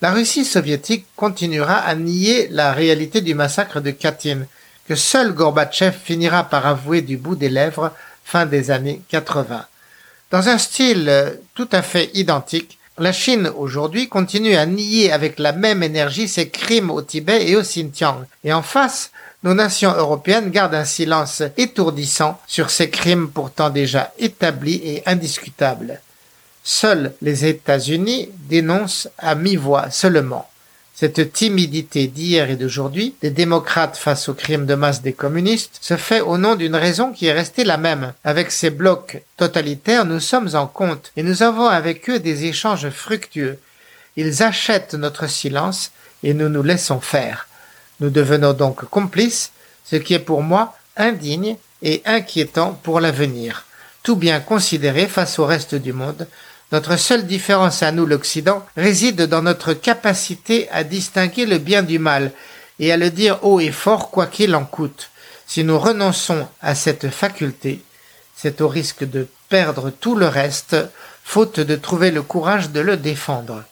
la 0.00 0.12
Russie 0.12 0.44
soviétique 0.44 1.06
continuera 1.16 1.76
à 1.76 1.94
nier 1.96 2.48
la 2.50 2.72
réalité 2.72 3.20
du 3.20 3.34
massacre 3.34 3.80
de 3.80 3.90
Katyn, 3.90 4.46
que 4.86 4.94
seul 4.94 5.32
Gorbatchev 5.32 5.96
finira 5.96 6.44
par 6.44 6.66
avouer 6.66 7.02
du 7.02 7.16
bout 7.16 7.36
des 7.36 7.48
lèvres 7.48 7.92
fin 8.24 8.46
des 8.46 8.70
années 8.70 9.02
80. 9.08 9.66
Dans 10.30 10.48
un 10.48 10.58
style 10.58 11.08
euh, 11.08 11.30
tout 11.54 11.68
à 11.72 11.82
fait 11.82 12.10
identique, 12.14 12.78
la 12.98 13.12
Chine 13.12 13.50
aujourd'hui 13.56 14.08
continue 14.08 14.54
à 14.54 14.66
nier 14.66 15.12
avec 15.12 15.38
la 15.38 15.52
même 15.52 15.82
énergie 15.82 16.28
ses 16.28 16.48
crimes 16.48 16.90
au 16.90 17.02
Tibet 17.02 17.48
et 17.48 17.56
au 17.56 17.62
Xinjiang. 17.62 18.24
Et 18.44 18.52
en 18.52 18.62
face, 18.62 19.10
nos 19.42 19.54
nations 19.54 19.92
européennes 19.92 20.50
gardent 20.50 20.74
un 20.74 20.84
silence 20.84 21.42
étourdissant 21.56 22.38
sur 22.46 22.70
ces 22.70 22.90
crimes 22.90 23.30
pourtant 23.30 23.70
déjà 23.70 24.12
établis 24.18 24.80
et 24.84 25.02
indiscutables. 25.06 26.00
Seuls 26.62 27.14
les 27.22 27.46
États-Unis 27.46 28.28
dénoncent 28.48 29.08
à 29.18 29.34
mi-voix 29.34 29.90
seulement. 29.90 30.48
Cette 31.02 31.32
timidité 31.32 32.06
d'hier 32.06 32.48
et 32.48 32.54
d'aujourd'hui, 32.54 33.16
des 33.22 33.32
démocrates 33.32 33.96
face 33.96 34.28
aux 34.28 34.34
crimes 34.34 34.66
de 34.66 34.76
masse 34.76 35.02
des 35.02 35.12
communistes, 35.12 35.78
se 35.80 35.96
fait 35.96 36.20
au 36.20 36.38
nom 36.38 36.54
d'une 36.54 36.76
raison 36.76 37.10
qui 37.10 37.26
est 37.26 37.32
restée 37.32 37.64
la 37.64 37.76
même. 37.76 38.12
Avec 38.22 38.52
ces 38.52 38.70
blocs 38.70 39.20
totalitaires, 39.36 40.04
nous 40.04 40.20
sommes 40.20 40.50
en 40.54 40.68
compte 40.68 41.10
et 41.16 41.24
nous 41.24 41.42
avons 41.42 41.66
avec 41.66 42.08
eux 42.08 42.20
des 42.20 42.44
échanges 42.44 42.88
fructueux. 42.90 43.58
Ils 44.14 44.44
achètent 44.44 44.94
notre 44.94 45.26
silence 45.26 45.90
et 46.22 46.34
nous 46.34 46.48
nous 46.48 46.62
laissons 46.62 47.00
faire. 47.00 47.48
Nous 47.98 48.10
devenons 48.10 48.52
donc 48.52 48.84
complices, 48.84 49.50
ce 49.84 49.96
qui 49.96 50.14
est 50.14 50.20
pour 50.20 50.44
moi 50.44 50.76
indigne 50.96 51.56
et 51.82 52.00
inquiétant 52.04 52.78
pour 52.80 53.00
l'avenir. 53.00 53.66
Tout 54.04 54.14
bien 54.14 54.38
considéré 54.38 55.08
face 55.08 55.40
au 55.40 55.46
reste 55.46 55.74
du 55.74 55.92
monde, 55.92 56.28
notre 56.72 56.96
seule 56.96 57.26
différence 57.26 57.82
à 57.82 57.92
nous, 57.92 58.06
l'Occident, 58.06 58.64
réside 58.78 59.22
dans 59.22 59.42
notre 59.42 59.74
capacité 59.74 60.70
à 60.70 60.84
distinguer 60.84 61.44
le 61.44 61.58
bien 61.58 61.82
du 61.82 61.98
mal 61.98 62.32
et 62.80 62.90
à 62.90 62.96
le 62.96 63.10
dire 63.10 63.38
haut 63.42 63.60
et 63.60 63.70
fort 63.70 64.10
quoi 64.10 64.26
qu'il 64.26 64.54
en 64.54 64.64
coûte. 64.64 65.10
Si 65.46 65.64
nous 65.64 65.78
renonçons 65.78 66.48
à 66.62 66.74
cette 66.74 67.10
faculté, 67.10 67.82
c'est 68.34 68.62
au 68.62 68.68
risque 68.68 69.04
de 69.04 69.28
perdre 69.50 69.90
tout 69.90 70.16
le 70.16 70.26
reste, 70.26 70.76
faute 71.22 71.60
de 71.60 71.76
trouver 71.76 72.10
le 72.10 72.22
courage 72.22 72.70
de 72.70 72.80
le 72.80 72.96
défendre. 72.96 73.62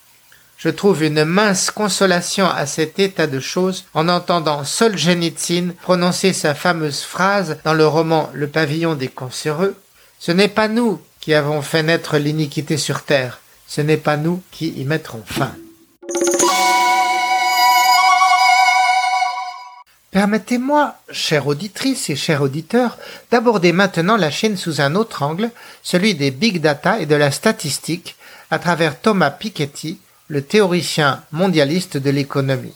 Je 0.58 0.68
trouve 0.68 1.02
une 1.02 1.24
mince 1.24 1.70
consolation 1.70 2.46
à 2.50 2.66
cet 2.66 2.98
état 2.98 3.26
de 3.26 3.40
choses 3.40 3.86
en 3.94 4.10
entendant 4.10 4.62
Solzhenitsyn 4.62 5.70
prononcer 5.80 6.34
sa 6.34 6.54
fameuse 6.54 7.00
phrase 7.00 7.56
dans 7.64 7.72
le 7.72 7.86
roman 7.86 8.28
Le 8.34 8.46
pavillon 8.46 8.94
des 8.94 9.08
cancéreux. 9.08 9.74
Ce 10.18 10.32
n'est 10.32 10.48
pas 10.48 10.68
nous 10.68 11.00
qui 11.20 11.34
avons 11.34 11.62
fait 11.62 11.82
naître 11.82 12.16
l'iniquité 12.16 12.76
sur 12.76 13.02
terre. 13.02 13.40
Ce 13.66 13.80
n'est 13.80 13.96
pas 13.96 14.16
nous 14.16 14.42
qui 14.50 14.68
y 14.76 14.84
mettrons 14.84 15.22
fin. 15.24 15.54
Permettez-moi, 20.10 20.96
chère 21.12 21.46
auditrice 21.46 22.10
et 22.10 22.16
chers 22.16 22.42
auditeurs, 22.42 22.98
d'aborder 23.30 23.72
maintenant 23.72 24.16
la 24.16 24.32
chaîne 24.32 24.56
sous 24.56 24.80
un 24.80 24.96
autre 24.96 25.22
angle, 25.22 25.50
celui 25.84 26.16
des 26.16 26.32
big 26.32 26.60
data 26.60 26.98
et 26.98 27.06
de 27.06 27.14
la 27.14 27.30
statistique, 27.30 28.16
à 28.50 28.58
travers 28.58 29.00
Thomas 29.00 29.30
Piketty, 29.30 30.00
le 30.26 30.42
théoricien 30.42 31.22
mondialiste 31.30 31.96
de 31.96 32.10
l'économie. 32.10 32.74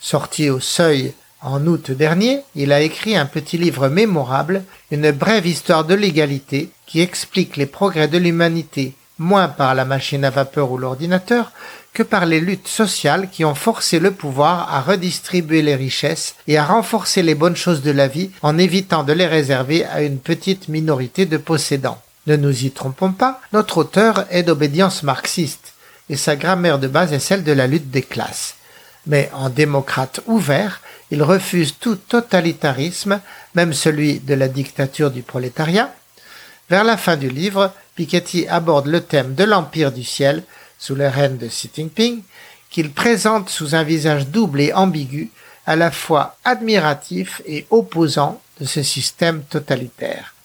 Sorti 0.00 0.48
au 0.48 0.60
seuil 0.60 1.14
en 1.42 1.66
août 1.66 1.90
dernier, 1.90 2.40
il 2.54 2.72
a 2.72 2.80
écrit 2.80 3.16
un 3.16 3.26
petit 3.26 3.58
livre 3.58 3.88
mémorable, 3.88 4.64
Une 4.90 5.10
brève 5.10 5.46
histoire 5.46 5.84
de 5.84 5.94
l'égalité, 5.94 6.70
qui 6.86 7.00
explique 7.00 7.56
les 7.56 7.66
progrès 7.66 8.08
de 8.08 8.18
l'humanité 8.18 8.94
moins 9.18 9.48
par 9.48 9.74
la 9.74 9.84
machine 9.84 10.24
à 10.24 10.30
vapeur 10.30 10.70
ou 10.70 10.78
l'ordinateur 10.78 11.52
que 11.94 12.02
par 12.02 12.26
les 12.26 12.40
luttes 12.40 12.68
sociales 12.68 13.30
qui 13.30 13.44
ont 13.44 13.54
forcé 13.54 13.98
le 13.98 14.10
pouvoir 14.10 14.72
à 14.74 14.82
redistribuer 14.82 15.62
les 15.62 15.74
richesses 15.74 16.34
et 16.46 16.58
à 16.58 16.66
renforcer 16.66 17.22
les 17.22 17.34
bonnes 17.34 17.56
choses 17.56 17.80
de 17.80 17.90
la 17.90 18.08
vie 18.08 18.30
en 18.42 18.58
évitant 18.58 19.02
de 19.02 19.14
les 19.14 19.26
réserver 19.26 19.86
à 19.86 20.02
une 20.02 20.18
petite 20.18 20.68
minorité 20.68 21.24
de 21.24 21.38
possédants. 21.38 22.00
Ne 22.26 22.36
nous 22.36 22.64
y 22.64 22.70
trompons 22.70 23.12
pas, 23.12 23.40
notre 23.52 23.78
auteur 23.78 24.26
est 24.30 24.42
d'obédience 24.42 25.02
marxiste, 25.02 25.72
et 26.10 26.16
sa 26.16 26.36
grammaire 26.36 26.78
de 26.78 26.88
base 26.88 27.12
est 27.12 27.18
celle 27.18 27.44
de 27.44 27.52
la 27.52 27.66
lutte 27.66 27.90
des 27.90 28.02
classes. 28.02 28.55
Mais 29.06 29.30
en 29.32 29.48
démocrate 29.48 30.20
ouvert, 30.26 30.80
il 31.10 31.22
refuse 31.22 31.76
tout 31.78 31.96
totalitarisme, 31.96 33.20
même 33.54 33.72
celui 33.72 34.18
de 34.20 34.34
la 34.34 34.48
dictature 34.48 35.10
du 35.10 35.22
prolétariat. 35.22 35.94
Vers 36.68 36.84
la 36.84 36.96
fin 36.96 37.16
du 37.16 37.28
livre, 37.28 37.72
Piketty 37.94 38.48
aborde 38.48 38.86
le 38.86 39.00
thème 39.00 39.34
de 39.34 39.44
l'Empire 39.44 39.92
du 39.92 40.02
ciel, 40.02 40.42
sous 40.78 40.94
les 40.94 41.08
règne 41.08 41.36
de 41.36 41.46
Xi 41.46 41.70
Jinping, 41.74 42.22
qu'il 42.70 42.92
présente 42.92 43.48
sous 43.48 43.74
un 43.74 43.84
visage 43.84 44.26
double 44.26 44.60
et 44.60 44.72
ambigu, 44.72 45.30
à 45.66 45.76
la 45.76 45.90
fois 45.90 46.36
admiratif 46.44 47.42
et 47.46 47.66
opposant 47.70 48.40
de 48.60 48.66
ce 48.66 48.82
système 48.82 49.42
totalitaire. 49.42 50.35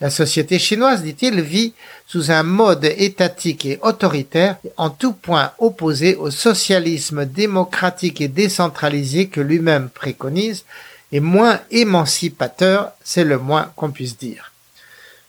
La 0.00 0.10
société 0.10 0.58
chinoise, 0.58 1.02
dit-il, 1.02 1.40
vit 1.40 1.72
sous 2.06 2.30
un 2.30 2.42
mode 2.42 2.84
étatique 2.84 3.64
et 3.64 3.78
autoritaire, 3.82 4.56
en 4.76 4.90
tout 4.90 5.12
point 5.12 5.52
opposé 5.58 6.16
au 6.16 6.30
socialisme 6.30 7.24
démocratique 7.24 8.20
et 8.20 8.28
décentralisé 8.28 9.28
que 9.28 9.40
lui-même 9.40 9.88
préconise, 9.88 10.64
et 11.12 11.20
moins 11.20 11.60
émancipateur, 11.70 12.90
c'est 13.04 13.24
le 13.24 13.38
moins 13.38 13.72
qu'on 13.76 13.92
puisse 13.92 14.18
dire. 14.18 14.52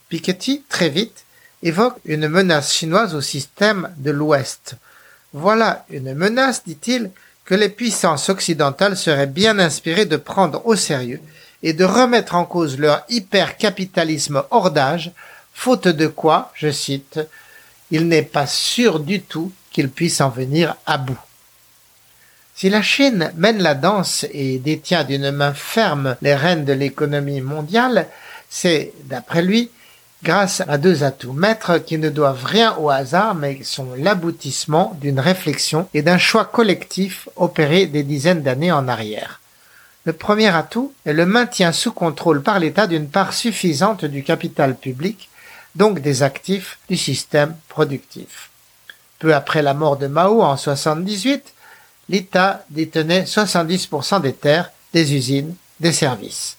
Piketty, 0.08 0.64
très 0.68 0.88
vite, 0.88 1.24
évoque 1.62 1.98
une 2.04 2.28
menace 2.28 2.72
chinoise 2.72 3.14
au 3.14 3.20
système 3.20 3.94
de 3.96 4.10
l'Ouest. 4.10 4.74
Voilà 5.32 5.86
une 5.90 6.12
menace, 6.14 6.64
dit-il, 6.66 7.10
que 7.44 7.54
les 7.54 7.68
puissances 7.68 8.28
occidentales 8.28 8.96
seraient 8.96 9.28
bien 9.28 9.60
inspirées 9.60 10.06
de 10.06 10.16
prendre 10.16 10.66
au 10.66 10.74
sérieux 10.74 11.20
et 11.66 11.72
de 11.72 11.84
remettre 11.84 12.36
en 12.36 12.44
cause 12.44 12.78
leur 12.78 13.02
hypercapitalisme 13.08 14.44
hors 14.52 14.70
d'âge, 14.70 15.10
faute 15.52 15.88
de 15.88 16.06
quoi, 16.06 16.52
je 16.54 16.70
cite, 16.70 17.18
il 17.90 18.06
n'est 18.06 18.22
pas 18.22 18.46
sûr 18.46 19.00
du 19.00 19.20
tout 19.20 19.50
qu'ils 19.72 19.90
puissent 19.90 20.20
en 20.20 20.28
venir 20.28 20.76
à 20.86 20.96
bout. 20.96 21.18
Si 22.54 22.70
la 22.70 22.82
Chine 22.82 23.32
mène 23.36 23.60
la 23.60 23.74
danse 23.74 24.26
et 24.30 24.60
détient 24.60 25.02
d'une 25.02 25.32
main 25.32 25.54
ferme 25.54 26.14
les 26.22 26.36
rênes 26.36 26.64
de 26.64 26.72
l'économie 26.72 27.40
mondiale, 27.40 28.06
c'est, 28.48 28.92
d'après 29.06 29.42
lui, 29.42 29.68
grâce 30.22 30.62
à 30.68 30.78
deux 30.78 31.02
atouts 31.02 31.32
maîtres 31.32 31.78
qui 31.78 31.98
ne 31.98 32.10
doivent 32.10 32.44
rien 32.44 32.76
au 32.76 32.90
hasard 32.90 33.34
mais 33.34 33.64
sont 33.64 33.88
l'aboutissement 33.98 34.96
d'une 35.00 35.18
réflexion 35.18 35.88
et 35.94 36.02
d'un 36.02 36.18
choix 36.18 36.44
collectif 36.44 37.28
opéré 37.34 37.86
des 37.86 38.04
dizaines 38.04 38.42
d'années 38.42 38.70
en 38.70 38.86
arrière. 38.86 39.40
Le 40.06 40.12
premier 40.12 40.54
atout 40.54 40.92
est 41.04 41.12
le 41.12 41.26
maintien 41.26 41.72
sous 41.72 41.90
contrôle 41.90 42.40
par 42.40 42.60
l'État 42.60 42.86
d'une 42.86 43.08
part 43.08 43.32
suffisante 43.32 44.04
du 44.04 44.22
capital 44.22 44.76
public, 44.76 45.28
donc 45.74 46.00
des 46.00 46.22
actifs 46.22 46.78
du 46.88 46.96
système 46.96 47.56
productif. 47.68 48.50
Peu 49.18 49.34
après 49.34 49.62
la 49.62 49.74
mort 49.74 49.96
de 49.96 50.06
Mao 50.06 50.42
en 50.42 50.56
78, 50.56 51.42
l'État 52.08 52.64
détenait 52.70 53.24
70% 53.24 54.22
des 54.22 54.32
terres, 54.32 54.70
des 54.92 55.12
usines, 55.12 55.56
des 55.80 55.92
services. 55.92 56.56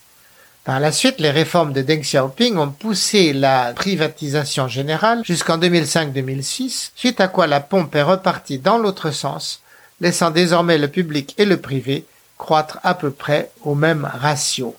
Par 0.65 0.81
la 0.81 0.91
suite, 0.91 1.21
les 1.21 1.31
réformes 1.31 1.71
de 1.71 1.81
Deng 1.81 2.01
Xiaoping 2.01 2.57
ont 2.57 2.71
poussé 2.71 3.31
la 3.31 3.71
privatisation 3.73 4.67
générale 4.67 5.21
jusqu'en 5.23 5.57
2005-2006, 5.57 6.91
suite 6.97 7.21
à 7.21 7.29
quoi 7.29 7.47
la 7.47 7.61
pompe 7.61 7.95
est 7.95 8.01
repartie 8.01 8.59
dans 8.59 8.77
l'autre 8.77 9.11
sens, 9.11 9.61
laissant 10.01 10.31
désormais 10.31 10.77
le 10.77 10.89
public 10.89 11.33
et 11.37 11.45
le 11.45 11.55
privé 11.55 12.05
croître 12.37 12.79
à 12.83 12.93
peu 12.93 13.11
près 13.11 13.51
au 13.63 13.75
même 13.75 14.09
ratio. 14.11 14.75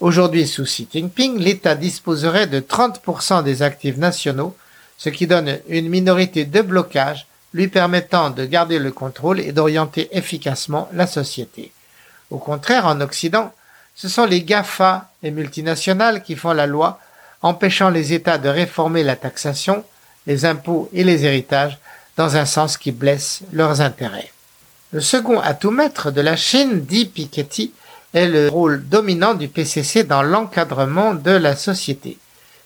Aujourd'hui, 0.00 0.46
sous 0.46 0.64
Xi 0.64 0.88
Jinping, 0.92 1.38
l'État 1.38 1.74
disposerait 1.74 2.46
de 2.46 2.60
30% 2.60 3.42
des 3.42 3.62
actifs 3.62 3.96
nationaux, 3.96 4.56
ce 4.96 5.08
qui 5.08 5.26
donne 5.26 5.58
une 5.68 5.88
minorité 5.88 6.44
de 6.44 6.62
blocage 6.62 7.26
lui 7.54 7.68
permettant 7.68 8.30
de 8.30 8.44
garder 8.44 8.78
le 8.78 8.92
contrôle 8.92 9.40
et 9.40 9.52
d'orienter 9.52 10.08
efficacement 10.16 10.88
la 10.92 11.06
société. 11.06 11.72
Au 12.30 12.38
contraire, 12.38 12.86
en 12.86 13.00
Occident, 13.00 13.52
ce 13.94 14.08
sont 14.08 14.26
les 14.26 14.42
GAFA, 14.42 15.10
les 15.22 15.30
multinationales, 15.30 16.22
qui 16.22 16.36
font 16.36 16.52
la 16.52 16.66
loi, 16.66 17.00
empêchant 17.42 17.90
les 17.90 18.12
États 18.12 18.38
de 18.38 18.48
réformer 18.48 19.02
la 19.02 19.16
taxation, 19.16 19.84
les 20.26 20.44
impôts 20.44 20.88
et 20.92 21.04
les 21.04 21.24
héritages 21.24 21.78
dans 22.16 22.36
un 22.36 22.44
sens 22.44 22.76
qui 22.76 22.92
blesse 22.92 23.40
leurs 23.52 23.80
intérêts. 23.80 24.30
Le 24.90 25.02
second 25.02 25.38
atout 25.38 25.70
maître 25.70 26.10
de 26.10 26.22
la 26.22 26.34
Chine, 26.34 26.80
dit 26.80 27.04
Piketty, 27.04 27.72
est 28.14 28.26
le 28.26 28.48
rôle 28.48 28.88
dominant 28.88 29.34
du 29.34 29.48
PCC 29.48 30.04
dans 30.04 30.22
l'encadrement 30.22 31.14
de 31.14 31.30
la 31.30 31.56
société. 31.56 32.16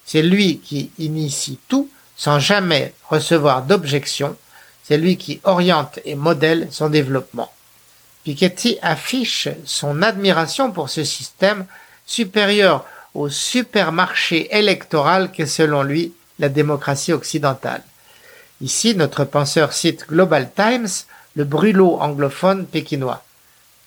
C'est 0.07 0.23
lui 0.23 0.59
qui 0.59 0.93
initie 0.99 1.59
tout 1.67 1.89
sans 2.17 2.39
jamais 2.39 2.95
recevoir 3.09 3.63
d'objection. 3.63 4.37
C'est 4.85 4.99
lui 4.99 5.17
qui 5.17 5.41
oriente 5.43 5.99
et 6.05 6.15
modèle 6.15 6.69
son 6.71 6.91
développement. 6.91 7.53
Piketty 8.23 8.79
affiche 8.83 9.49
son 9.65 10.01
admiration 10.01 10.71
pour 10.71 10.91
ce 10.91 11.03
système 11.03 11.67
supérieur 12.07 12.85
au 13.15 13.29
supermarché 13.29 14.49
électoral 14.57 15.33
qu'est 15.33 15.47
selon 15.47 15.83
lui 15.83 16.13
la 16.39 16.49
démocratie 16.49 17.13
occidentale. 17.13 17.83
Ici, 18.61 18.95
notre 18.95 19.25
penseur 19.25 19.73
cite 19.73 20.07
Global 20.09 20.51
Times, 20.55 20.89
le 21.35 21.45
brûlot 21.45 21.99
anglophone 22.01 22.67
pékinois. 22.67 23.23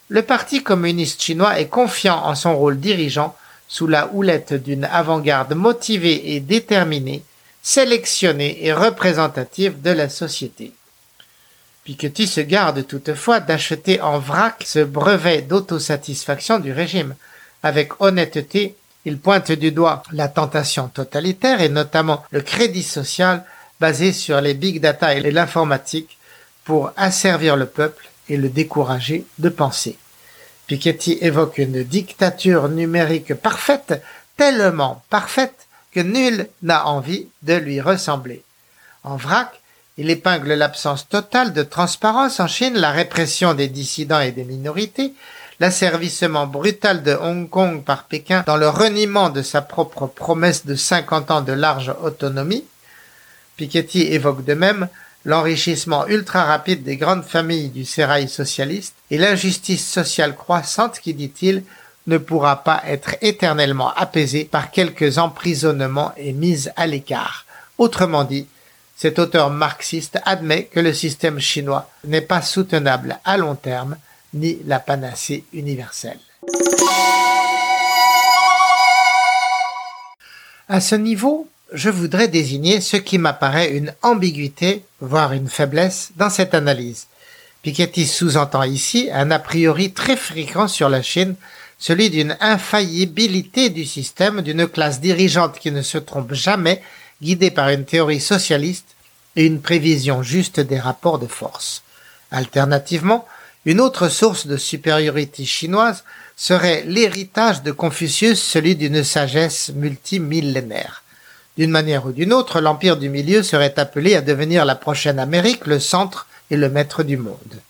Le 0.09 0.21
Parti 0.21 0.63
communiste 0.63 1.21
chinois 1.21 1.59
est 1.59 1.67
confiant 1.67 2.23
en 2.25 2.35
son 2.35 2.55
rôle 2.55 2.79
dirigeant 2.79 3.35
sous 3.67 3.87
la 3.87 4.09
houlette 4.13 4.53
d'une 4.53 4.85
avant-garde 4.85 5.53
motivée 5.53 6.35
et 6.35 6.39
déterminée, 6.39 7.23
sélectionnée 7.63 8.63
et 8.65 8.73
représentative 8.73 9.81
de 9.81 9.89
la 9.89 10.09
société. 10.09 10.73
Piketty 11.83 12.27
se 12.27 12.41
garde 12.41 12.85
toutefois 12.85 13.39
d'acheter 13.39 14.01
en 14.01 14.19
vrac 14.19 14.63
ce 14.65 14.79
brevet 14.79 15.41
d'autosatisfaction 15.41 16.59
du 16.59 16.71
régime. 16.71 17.15
Avec 17.63 18.01
honnêteté, 18.01 18.75
il 19.05 19.19
pointe 19.19 19.51
du 19.51 19.71
doigt 19.71 20.03
la 20.11 20.27
tentation 20.27 20.87
totalitaire 20.87 21.61
et 21.61 21.69
notamment 21.69 22.23
le 22.31 22.41
crédit 22.41 22.83
social 22.83 23.43
basé 23.79 24.13
sur 24.13 24.41
les 24.41 24.55
big 24.55 24.81
data 24.81 25.13
et 25.13 25.31
l'informatique 25.31 26.17
pour 26.65 26.91
asservir 26.97 27.55
le 27.55 27.67
peuple 27.67 28.09
et 28.27 28.37
le 28.37 28.49
décourager 28.49 29.25
de 29.39 29.49
penser. 29.49 29.97
Piketty 30.67 31.19
évoque 31.21 31.59
une 31.59 31.83
dictature 31.83 32.69
numérique 32.69 33.35
parfaite, 33.35 34.01
tellement 34.35 35.03
parfaite 35.09 35.67
que 35.91 35.99
nul 35.99 36.49
n'a 36.63 36.87
envie 36.87 37.27
de 37.43 37.53
lui 37.53 37.79
ressembler. 37.79 38.43
En 39.03 39.15
vrac, 39.15 39.61
il 39.97 40.09
épingle 40.09 40.53
l'absence 40.53 41.07
totale 41.07 41.53
de 41.53 41.63
transparence 41.63 42.39
en 42.39 42.47
Chine, 42.47 42.73
la 42.73 42.91
répression 42.91 43.53
des 43.53 43.69
dissidents 43.69 44.19
et 44.19 44.31
des 44.31 44.43
minorités, 44.43 45.13
l'asservissement 45.59 46.47
brutal 46.47 47.03
de 47.03 47.13
Hong 47.13 47.49
Kong 47.49 47.83
par 47.83 48.03
Pékin 48.03 48.43
dans 48.45 48.57
le 48.57 48.67
reniement 48.67 49.29
de 49.29 49.41
sa 49.41 49.61
propre 49.61 50.07
promesse 50.07 50.65
de 50.65 50.75
50 50.75 51.31
ans 51.31 51.41
de 51.41 51.53
large 51.53 51.93
autonomie. 52.01 52.65
Piketty 53.55 54.01
évoque 54.01 54.43
de 54.43 54.53
même 54.53 54.89
l'enrichissement 55.25 56.07
ultra 56.07 56.45
rapide 56.45 56.83
des 56.83 56.97
grandes 56.97 57.25
familles 57.25 57.69
du 57.69 57.83
sérail 57.83 58.29
socialiste 58.29 58.95
et 59.11 59.17
l'injustice 59.17 59.85
sociale 59.85 60.35
croissante 60.35 60.99
qui, 60.99 61.13
dit-il, 61.13 61.63
ne 62.07 62.19
pourra 62.19 62.63
pas 62.63 62.83
être 62.85 63.15
éternellement 63.21 63.91
apaisée 63.95 64.45
par 64.45 64.69
quelques 64.69 65.17
emprisonnements 65.17 66.13
et 66.17 66.33
mises 66.33 66.71
à 66.75 66.85
l'écart. 66.85 67.45
Autrement 67.79 68.23
dit, 68.23 68.47
cet 68.95 69.19
auteur 69.19 69.49
marxiste 69.49 70.19
admet 70.23 70.65
que 70.65 70.79
le 70.79 70.93
système 70.93 71.39
chinois 71.39 71.89
n'est 72.05 72.21
pas 72.21 72.41
soutenable 72.41 73.19
à 73.25 73.37
long 73.37 73.55
terme 73.55 73.97
ni 74.33 74.59
la 74.65 74.79
panacée 74.79 75.43
universelle. 75.51 76.19
À 80.67 80.79
ce 80.81 80.95
niveau, 80.95 81.47
je 81.73 81.89
voudrais 81.89 82.27
désigner 82.27 82.81
ce 82.81 82.97
qui 82.97 83.17
m'apparaît 83.17 83.71
une 83.71 83.93
ambiguïté, 84.01 84.85
voire 85.01 85.33
une 85.33 85.49
faiblesse, 85.49 86.11
dans 86.15 86.29
cette 86.29 86.53
analyse. 86.53 87.07
Piketty 87.63 88.05
sous-entend 88.05 88.63
ici 88.63 89.09
un 89.11 89.31
a 89.31 89.39
priori 89.39 89.91
très 89.91 90.15
fréquent 90.15 90.67
sur 90.67 90.89
la 90.89 91.01
Chine, 91.01 91.35
celui 91.79 92.09
d'une 92.09 92.37
infaillibilité 92.39 93.69
du 93.69 93.85
système, 93.85 94.41
d'une 94.41 94.67
classe 94.67 95.01
dirigeante 95.01 95.59
qui 95.59 95.71
ne 95.71 95.81
se 95.81 95.97
trompe 95.97 96.33
jamais, 96.33 96.81
guidée 97.21 97.51
par 97.51 97.69
une 97.69 97.85
théorie 97.85 98.21
socialiste 98.21 98.95
et 99.35 99.45
une 99.45 99.61
prévision 99.61 100.21
juste 100.21 100.59
des 100.59 100.79
rapports 100.79 101.19
de 101.19 101.27
force. 101.27 101.81
Alternativement, 102.31 103.27
une 103.65 103.81
autre 103.81 104.09
source 104.09 104.45
de 104.45 104.57
supériorité 104.57 105.43
chinoise 105.43 106.03
serait 106.37 106.83
l'héritage 106.85 107.63
de 107.63 107.71
Confucius, 107.71 108.41
celui 108.41 108.75
d'une 108.75 109.03
sagesse 109.03 109.71
multimillénaire. 109.73 111.04
D'une 111.57 111.71
manière 111.71 112.05
ou 112.05 112.11
d'une 112.11 112.33
autre, 112.33 112.59
l'Empire 112.59 112.97
du 112.97 113.09
Milieu 113.09 113.41
serait 113.41 113.79
appelé 113.79 114.15
à 114.15 114.21
devenir 114.21 114.65
la 114.65 114.75
prochaine 114.75 115.19
Amérique, 115.19 115.67
le 115.67 115.79
centre 115.79 116.27
et 116.51 116.57
le 116.57 116.69
maître 116.69 117.03
du 117.03 117.17
monde. 117.17 117.61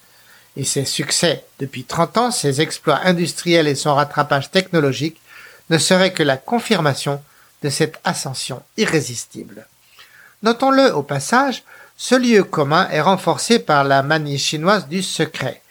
Et 0.58 0.63
ses 0.63 0.86
succès 0.86 1.43
depuis 1.60 1.84
30 1.84 2.17
ans, 2.17 2.32
ses 2.32 2.62
exploits 2.62 3.02
industriels 3.04 3.67
et 3.67 3.76
son 3.76 3.93
rattrapage 3.93 4.50
technologique 4.50 5.21
ne 5.69 5.78
seraient 5.78 6.13
que 6.13 6.24
la 6.24 6.38
confirmation 6.38 7.21
de 7.62 7.69
cette 7.69 8.00
ascension 8.04 8.62
irrésistible. 8.78 9.67
Notons-le 10.43 10.93
au 10.93 11.04
passage, 11.04 11.63
ce 11.98 12.15
lieu 12.15 12.43
commun 12.43 12.88
est 12.91 13.02
renforcé 13.02 13.60
par 13.60 13.84
la 13.84 14.04
manie 14.04 14.38
chinoise 14.38 14.88
du 14.88 15.02
secret. 15.02 15.62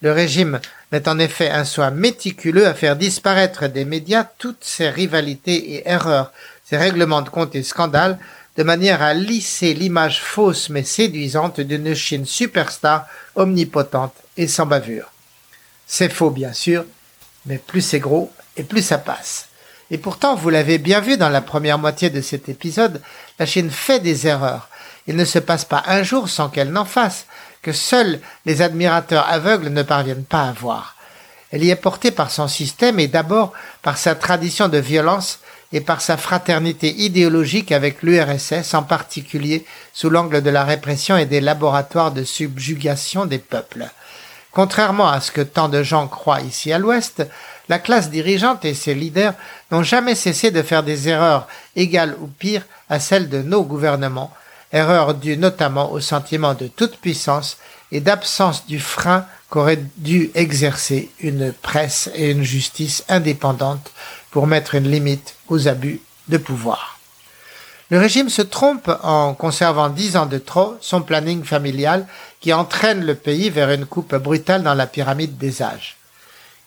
Le 0.00 0.12
régime 0.12 0.60
met 0.92 1.08
en 1.08 1.18
effet 1.18 1.50
un 1.50 1.64
soin 1.64 1.90
méticuleux 1.90 2.66
à 2.66 2.74
faire 2.74 2.96
disparaître 2.96 3.68
des 3.68 3.84
médias 3.84 4.24
toutes 4.38 4.62
ces 4.64 4.90
rivalités 4.90 5.74
et 5.74 5.88
erreurs, 5.88 6.32
ces 6.64 6.76
règlements 6.76 7.22
de 7.22 7.28
compte 7.28 7.54
et 7.54 7.62
scandales, 7.62 8.18
de 8.56 8.62
manière 8.62 9.02
à 9.02 9.14
lisser 9.14 9.74
l'image 9.74 10.22
fausse 10.22 10.68
mais 10.68 10.84
séduisante 10.84 11.60
d'une 11.60 11.94
Chine 11.94 12.26
superstar, 12.26 13.06
omnipotente 13.34 14.14
et 14.36 14.48
sans 14.48 14.66
bavure. 14.66 15.10
C'est 15.86 16.12
faux 16.12 16.30
bien 16.30 16.52
sûr, 16.52 16.84
mais 17.46 17.58
plus 17.58 17.82
c'est 17.82 18.00
gros 18.00 18.32
et 18.56 18.62
plus 18.62 18.82
ça 18.82 18.98
passe. 18.98 19.48
Et 19.90 19.98
pourtant, 19.98 20.34
vous 20.34 20.50
l'avez 20.50 20.78
bien 20.78 21.00
vu 21.00 21.16
dans 21.16 21.28
la 21.28 21.42
première 21.42 21.78
moitié 21.78 22.10
de 22.10 22.20
cet 22.20 22.48
épisode, 22.48 23.02
la 23.38 23.46
Chine 23.46 23.70
fait 23.70 24.00
des 24.00 24.26
erreurs. 24.26 24.68
Il 25.06 25.16
ne 25.16 25.24
se 25.24 25.38
passe 25.38 25.64
pas 25.64 25.82
un 25.86 26.02
jour 26.02 26.28
sans 26.28 26.48
qu'elle 26.48 26.70
n'en 26.70 26.86
fasse, 26.86 27.26
que 27.60 27.72
seuls 27.72 28.20
les 28.46 28.62
admirateurs 28.62 29.28
aveugles 29.28 29.68
ne 29.68 29.82
parviennent 29.82 30.24
pas 30.24 30.48
à 30.48 30.52
voir. 30.52 30.96
Elle 31.50 31.64
y 31.64 31.70
est 31.70 31.76
portée 31.76 32.10
par 32.10 32.30
son 32.30 32.48
système 32.48 32.98
et 32.98 33.08
d'abord 33.08 33.52
par 33.82 33.98
sa 33.98 34.14
tradition 34.14 34.68
de 34.68 34.78
violence 34.78 35.40
et 35.74 35.80
par 35.80 36.00
sa 36.00 36.16
fraternité 36.16 36.94
idéologique 37.02 37.72
avec 37.72 38.02
l'URSS, 38.02 38.74
en 38.74 38.84
particulier 38.84 39.66
sous 39.92 40.08
l'angle 40.08 40.40
de 40.40 40.48
la 40.48 40.62
répression 40.62 41.16
et 41.16 41.26
des 41.26 41.40
laboratoires 41.40 42.12
de 42.12 42.22
subjugation 42.22 43.26
des 43.26 43.40
peuples. 43.40 43.86
Contrairement 44.52 45.08
à 45.08 45.20
ce 45.20 45.32
que 45.32 45.40
tant 45.40 45.68
de 45.68 45.82
gens 45.82 46.06
croient 46.06 46.42
ici 46.42 46.72
à 46.72 46.78
l'Ouest, 46.78 47.26
la 47.68 47.80
classe 47.80 48.08
dirigeante 48.08 48.64
et 48.64 48.72
ses 48.72 48.94
leaders 48.94 49.34
n'ont 49.72 49.82
jamais 49.82 50.14
cessé 50.14 50.52
de 50.52 50.62
faire 50.62 50.84
des 50.84 51.08
erreurs 51.08 51.48
égales 51.74 52.14
ou 52.20 52.28
pires 52.28 52.66
à 52.88 53.00
celles 53.00 53.28
de 53.28 53.42
nos 53.42 53.64
gouvernements, 53.64 54.32
erreurs 54.72 55.14
dues 55.14 55.36
notamment 55.36 55.90
au 55.90 55.98
sentiment 55.98 56.54
de 56.54 56.68
toute 56.68 56.98
puissance 56.98 57.58
et 57.90 57.98
d'absence 57.98 58.64
du 58.66 58.78
frein 58.78 59.26
qu'aurait 59.50 59.82
dû 59.96 60.30
exercer 60.36 61.10
une 61.18 61.52
presse 61.52 62.08
et 62.14 62.30
une 62.30 62.44
justice 62.44 63.04
indépendantes 63.08 63.90
pour 64.30 64.46
mettre 64.46 64.76
une 64.76 64.88
limite 64.88 65.33
aux 65.48 65.68
abus 65.68 66.00
de 66.28 66.38
pouvoir. 66.38 66.98
Le 67.90 67.98
régime 67.98 68.30
se 68.30 68.42
trompe 68.42 68.90
en 69.02 69.34
conservant 69.34 69.90
dix 69.90 70.16
ans 70.16 70.26
de 70.26 70.38
trop 70.38 70.76
son 70.80 71.02
planning 71.02 71.44
familial 71.44 72.06
qui 72.40 72.52
entraîne 72.52 73.04
le 73.04 73.14
pays 73.14 73.50
vers 73.50 73.70
une 73.70 73.86
coupe 73.86 74.14
brutale 74.14 74.62
dans 74.62 74.74
la 74.74 74.86
pyramide 74.86 75.36
des 75.36 75.62
âges. 75.62 75.96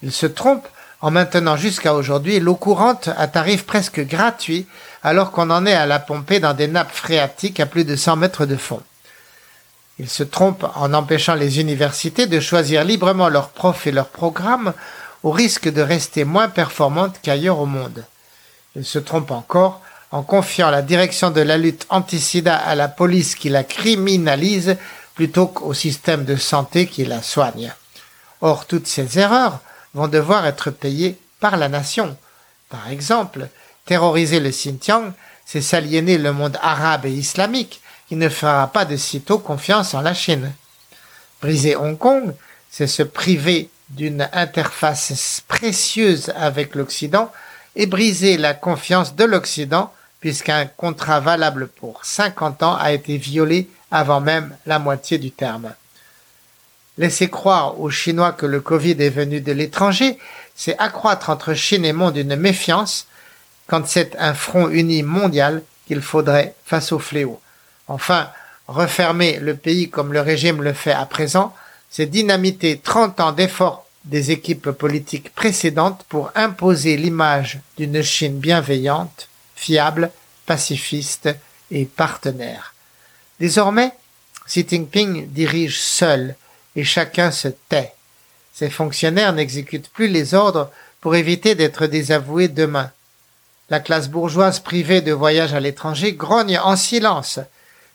Il 0.04 0.12
se 0.12 0.28
trompe 0.28 0.68
en 1.02 1.12
maintenant 1.12 1.58
jusqu'à 1.58 1.96
aujourd'hui 1.96 2.40
l'eau 2.40 2.56
courante 2.56 3.10
à 3.18 3.28
tarif 3.28 3.66
presque 3.66 4.00
gratuit 4.02 4.68
alors 5.04 5.32
qu'on 5.32 5.50
en 5.50 5.66
est 5.66 5.74
à 5.74 5.86
la 5.86 6.00
pomper 6.00 6.40
dans 6.40 6.54
des 6.54 6.68
nappes 6.68 6.94
phréatiques 6.94 7.60
à 7.60 7.66
plus 7.66 7.84
de 7.84 7.96
100 7.96 8.16
mètres 8.16 8.46
de 8.46 8.56
fond. 8.56 8.82
Il 10.00 10.10
se 10.10 10.24
trompe 10.24 10.66
en 10.76 10.94
empêchant 10.94 11.34
les 11.34 11.60
universités 11.60 12.28
de 12.28 12.40
choisir 12.40 12.84
librement 12.84 13.30
leurs 13.30 13.50
profs 13.50 13.88
et 13.88 13.92
leurs 13.92 14.10
programmes 14.10 14.74
au 15.24 15.32
risque 15.32 15.68
de 15.68 15.82
rester 15.82 16.24
moins 16.24 16.48
performantes 16.48 17.16
qu'ailleurs 17.24 17.60
au 17.60 17.66
monde. 17.66 18.06
Se 18.84 19.00
trompe 19.00 19.32
encore 19.32 19.82
en 20.12 20.24
confiant 20.24 20.70
la 20.70 20.82
direction 20.82 21.32
de 21.32 21.42
la 21.42 21.58
lutte 21.58 21.86
anti-sida 21.90 22.56
à 22.56 22.76
la 22.76 22.88
police 22.88 23.36
qui 23.36 23.50
la 23.50 23.64
criminalise 23.64 24.78
plutôt 25.16 25.48
qu'au 25.48 25.74
système 25.74 26.26
de 26.26 26.36
santé 26.36 26.86
qui 26.88 27.04
la 27.04 27.22
soigne. 27.22 27.74
Or, 28.42 28.66
toutes 28.68 28.88
ces 28.88 29.20
erreurs 29.20 29.60
vont 29.94 30.08
devoir 30.08 30.46
être 30.46 30.70
payés 30.70 31.18
par 31.40 31.58
la 31.58 31.70
nation. 31.70 32.16
Par 32.70 32.90
exemple, 32.90 33.48
terroriser 33.86 34.40
le 34.40 34.52
Xinjiang, 34.52 35.12
c'est 35.46 35.62
s'aliéner 35.62 36.18
le 36.18 36.34
monde 36.34 36.58
arabe 36.62 37.06
et 37.06 37.12
islamique, 37.12 37.82
qui 38.08 38.16
ne 38.16 38.30
fera 38.30 38.68
pas 38.68 38.86
de 38.86 38.96
sitôt 38.96 39.40
confiance 39.40 39.94
en 39.94 40.02
la 40.02 40.14
Chine. 40.14 40.54
Briser 41.42 41.76
Hong 41.76 41.98
Kong, 41.98 42.34
c'est 42.70 42.88
se 42.88 43.04
priver 43.04 43.70
d'une 43.90 44.28
interface 44.34 45.42
précieuse 45.48 46.32
avec 46.36 46.76
l'Occident 46.76 47.32
et 47.78 47.86
briser 47.86 48.38
la 48.38 48.56
confiance 48.56 49.16
de 49.16 49.24
l'Occident, 49.24 49.94
puisqu'un 50.20 50.66
contrat 50.66 51.20
valable 51.20 51.68
pour 51.68 52.04
50 52.04 52.64
ans 52.64 52.76
a 52.76 52.92
été 52.92 53.18
violé 53.18 53.70
avant 53.92 54.20
même 54.20 54.58
la 54.66 54.80
moitié 54.80 55.20
du 55.20 55.32
terme. 55.32 55.72
Laisser 56.98 57.30
croire 57.30 57.80
aux 57.80 57.92
Chinois 57.92 58.32
que 58.32 58.48
le 58.48 58.60
Covid 58.60 58.96
est 59.00 59.12
venu 59.12 59.42
de 59.42 59.52
l'étranger, 59.52 60.18
c'est 60.56 60.78
accroître 60.80 61.30
entre 61.30 61.54
Chine 61.54 61.86
et 61.86 61.94
monde 61.94 62.18
une 62.18 62.36
méfiance 62.36 63.06
quand 63.68 63.88
c'est 63.88 64.16
un 64.18 64.34
front 64.34 64.70
uni 64.70 65.04
mondial 65.04 65.62
qu'il 65.86 66.02
faudrait 66.02 66.56
face 66.66 66.92
au 66.92 66.98
fléau. 66.98 67.40
Enfin, 67.88 68.30
refermer 68.68 69.38
le 69.40 69.56
pays 69.56 69.92
comme 69.92 70.14
le 70.14 70.22
régime 70.22 70.64
le 70.64 70.74
fait 70.74 70.94
à 70.94 71.06
présent, 71.06 71.54
c'est 71.92 72.08
dynamiter 72.08 72.80
30 72.80 73.20
ans 73.20 73.32
d'efforts 73.34 73.87
des 74.08 74.32
équipes 74.32 74.72
politiques 74.72 75.34
précédentes 75.34 76.06
pour 76.10 76.32
imposer 76.36 76.98
l'image 76.98 77.60
d'une 77.78 78.02
Chine 78.02 78.40
bienveillante, 78.40 79.28
fiable, 79.56 80.12
pacifiste 80.46 81.30
et 81.72 81.86
partenaire. 81.86 82.74
Désormais, 83.40 83.92
Xi 84.48 84.66
Jinping 84.68 85.28
dirige 85.28 85.80
seul 85.80 86.36
et 86.76 86.84
chacun 86.84 87.32
se 87.32 87.50
tait. 87.70 87.94
Ses 88.54 88.70
fonctionnaires 88.70 89.34
n'exécutent 89.34 89.90
plus 89.90 90.08
les 90.08 90.34
ordres 90.34 90.72
pour 91.02 91.16
éviter 91.16 91.54
d'être 91.54 91.86
désavoués 91.86 92.48
demain. 92.48 92.92
La 93.70 93.82
classe 93.82 94.08
bourgeoise 94.08 94.62
privée 94.62 95.02
de 95.02 95.12
voyage 95.12 95.54
à 95.54 95.60
l'étranger 95.60 96.14
grogne 96.14 96.58
en 96.58 96.78
silence. 96.78 97.40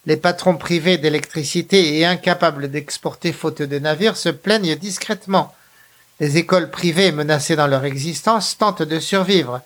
Les 0.04 0.18
patrons 0.18 0.56
privés 0.56 0.98
d'électricité 0.98 1.98
et 1.98 2.04
incapables 2.04 2.70
d'exporter 2.70 3.32
faute 3.32 3.62
de 3.62 3.78
navires 3.78 4.16
se 4.16 4.28
plaignent 4.28 4.76
discrètement. 4.76 5.54
Les 6.20 6.36
écoles 6.36 6.70
privées 6.70 7.12
menacées 7.12 7.56
dans 7.56 7.66
leur 7.66 7.84
existence 7.84 8.56
tentent 8.56 8.82
de 8.82 9.00
survivre. 9.00 9.60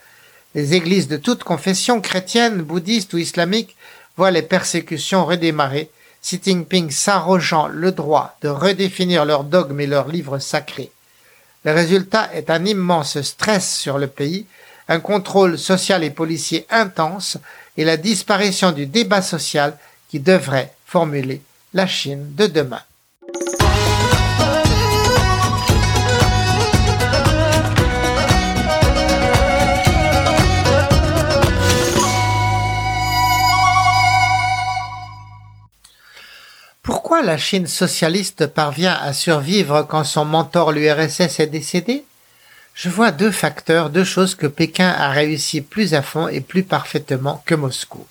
Les 0.55 0.75
églises 0.75 1.09
de 1.09 1.17
toute 1.17 1.45
confession, 1.45 2.01
chrétienne, 2.01 2.63
bouddhiste 2.63 3.13
ou 3.13 3.19
islamique, 3.19 3.77
voient 4.17 4.31
les 4.31 4.43
persécutions 4.43 5.27
redémarrer 5.27 5.91
Xi 6.23 6.41
Jinping 6.43 6.91
s'arrogeant 6.91 7.69
le 7.69 7.93
droit 7.93 8.37
de 8.43 8.49
redéfinir 8.49 9.25
leurs 9.25 9.45
dogmes 9.45 9.81
et 9.81 9.87
leurs 9.87 10.09
livres 10.09 10.39
sacrés. 10.39 10.91
Le 11.65 11.73
résultat 11.73 12.31
est 12.35 12.51
un 12.51 12.65
immense 12.65 13.21
stress 13.23 13.79
sur 13.79 13.99
le 13.99 14.09
pays, 14.09 14.47
un 14.89 15.01
contrôle 15.01 15.59
social 15.59 16.03
et 16.03 16.11
policier 16.11 16.67
intense 16.71 17.39
et 17.77 17.85
la 17.85 17.97
disparition 17.97 18.73
du 18.73 18.87
débat 18.87 19.23
social 19.23 19.77
qui 20.09 20.21
devrait 20.21 20.73
formuler 20.85 21.43
la 21.75 21.87
Chine 21.87 22.35
de 22.35 22.47
demain. 22.47 22.83
Pourquoi 36.87 37.21
la 37.21 37.37
Chine 37.37 37.67
socialiste 37.67 38.47
parvient 38.47 38.95
à 38.95 39.13
survivre 39.13 39.83
quand 39.83 40.05
son 40.05 40.25
mentor 40.25 40.71
l'URSS 40.71 41.41
est 41.41 41.49
décédé? 41.49 42.05
Je 42.75 42.89
vois 42.89 43.11
deux 43.11 43.33
facteurs, 43.33 43.91
deux 43.91 44.05
choses 44.05 44.37
que 44.37 44.47
Pékin 44.47 44.95
a 44.97 45.11
réussi 45.11 45.63
plus 45.63 45.95
à 45.95 46.03
fond 46.03 46.29
et 46.29 46.41
plus 46.41 46.63
parfaitement 46.63 47.43
que 47.45 47.57
Moscou. 47.57 48.07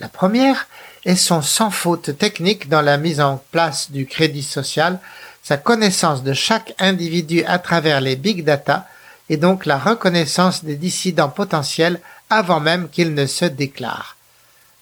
La 0.00 0.08
première 0.08 0.66
est 1.04 1.14
son 1.14 1.40
sans 1.40 1.70
faute 1.70 2.18
technique 2.18 2.68
dans 2.68 2.82
la 2.82 2.96
mise 2.96 3.20
en 3.20 3.40
place 3.52 3.92
du 3.92 4.06
crédit 4.06 4.42
social, 4.42 4.98
sa 5.44 5.56
connaissance 5.56 6.24
de 6.24 6.32
chaque 6.32 6.74
individu 6.80 7.44
à 7.44 7.60
travers 7.60 8.00
les 8.00 8.16
big 8.16 8.42
data 8.42 8.88
et 9.28 9.36
donc 9.36 9.66
la 9.66 9.78
reconnaissance 9.78 10.64
des 10.64 10.74
dissidents 10.74 11.28
potentiels 11.28 12.00
avant 12.28 12.58
même 12.58 12.88
qu'ils 12.88 13.14
ne 13.14 13.26
se 13.26 13.44
déclarent. 13.44 14.16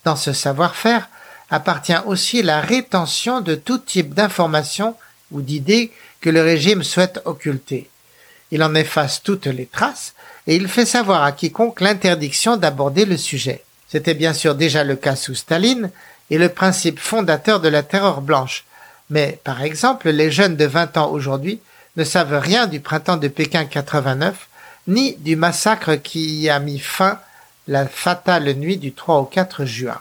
Dans 0.05 0.17
ce 0.17 0.33
savoir-faire, 0.33 1.11
appartient 1.53 2.01
aussi 2.07 2.43
la 2.43 2.63
rétention 2.63 3.43
de 3.43 3.55
tout 3.55 3.77
type 3.77 4.15
d'informations 4.15 4.97
ou 5.31 5.43
d'idées 5.43 5.93
que 6.23 6.31
le 6.31 6.41
régime 6.41 6.83
souhaite 6.83 7.21
occulter. 7.27 7.91
Il 8.51 8.63
en 8.63 8.75
efface 8.75 9.23
toutes 9.23 9.47
les 9.47 9.67
traces 9.67 10.15
et 10.47 10.57
il 10.57 10.67
fait 10.67 10.87
savoir 10.87 11.23
à 11.23 11.33
quiconque 11.33 11.83
l'interdiction 11.83 12.57
d'aborder 12.57 13.05
le 13.05 13.19
sujet. 13.19 13.63
C'était 13.87 14.15
bien 14.15 14.33
sûr 14.33 14.55
déjà 14.55 14.83
le 14.83 14.97
cas 14.97 15.15
sous 15.15 15.35
Staline 15.35 15.91
et 16.31 16.39
le 16.39 16.49
principe 16.49 16.99
fondateur 16.99 17.61
de 17.61 17.69
la 17.69 17.83
terreur 17.83 18.23
blanche. 18.23 18.65
Mais, 19.11 19.39
par 19.45 19.63
exemple, 19.63 20.09
les 20.09 20.31
jeunes 20.31 20.57
de 20.57 20.65
20 20.65 20.97
ans 20.97 21.11
aujourd'hui 21.11 21.61
ne 21.97 22.05
savent 22.05 22.39
rien 22.39 22.67
du 22.67 22.81
printemps 22.81 23.19
de 23.19 23.29
Pékin 23.29 23.67
89, 23.67 24.49
ni 24.89 25.17
du 25.17 25.37
massacre 25.37 25.97
qui 25.97 26.41
y 26.41 26.49
a 26.49 26.59
mis 26.61 26.79
fin 26.79 27.21
la 27.69 27.87
fatale 27.87 28.55
nuit 28.55 28.79
du 28.79 28.95
3 28.95 29.19
au 29.19 29.25
4 29.25 29.67
juin 29.67 30.01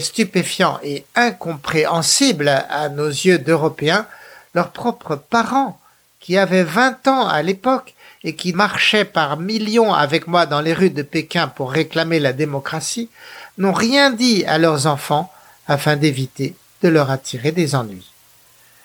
stupéfiant 0.00 0.78
et 0.82 1.04
incompréhensible 1.14 2.48
à 2.48 2.88
nos 2.88 3.08
yeux 3.08 3.38
d'Européens, 3.38 4.06
leurs 4.54 4.70
propres 4.70 5.16
parents, 5.16 5.80
qui 6.20 6.36
avaient 6.36 6.64
vingt 6.64 7.06
ans 7.08 7.26
à 7.26 7.42
l'époque 7.42 7.94
et 8.24 8.34
qui 8.34 8.52
marchaient 8.52 9.04
par 9.04 9.38
millions 9.38 9.94
avec 9.94 10.26
moi 10.26 10.46
dans 10.46 10.60
les 10.60 10.72
rues 10.72 10.90
de 10.90 11.02
Pékin 11.02 11.48
pour 11.48 11.70
réclamer 11.72 12.20
la 12.20 12.32
démocratie, 12.32 13.08
n'ont 13.56 13.72
rien 13.72 14.10
dit 14.10 14.44
à 14.46 14.58
leurs 14.58 14.86
enfants 14.86 15.32
afin 15.66 15.96
d'éviter 15.96 16.54
de 16.82 16.88
leur 16.88 17.10
attirer 17.10 17.52
des 17.52 17.74
ennuis. 17.74 18.10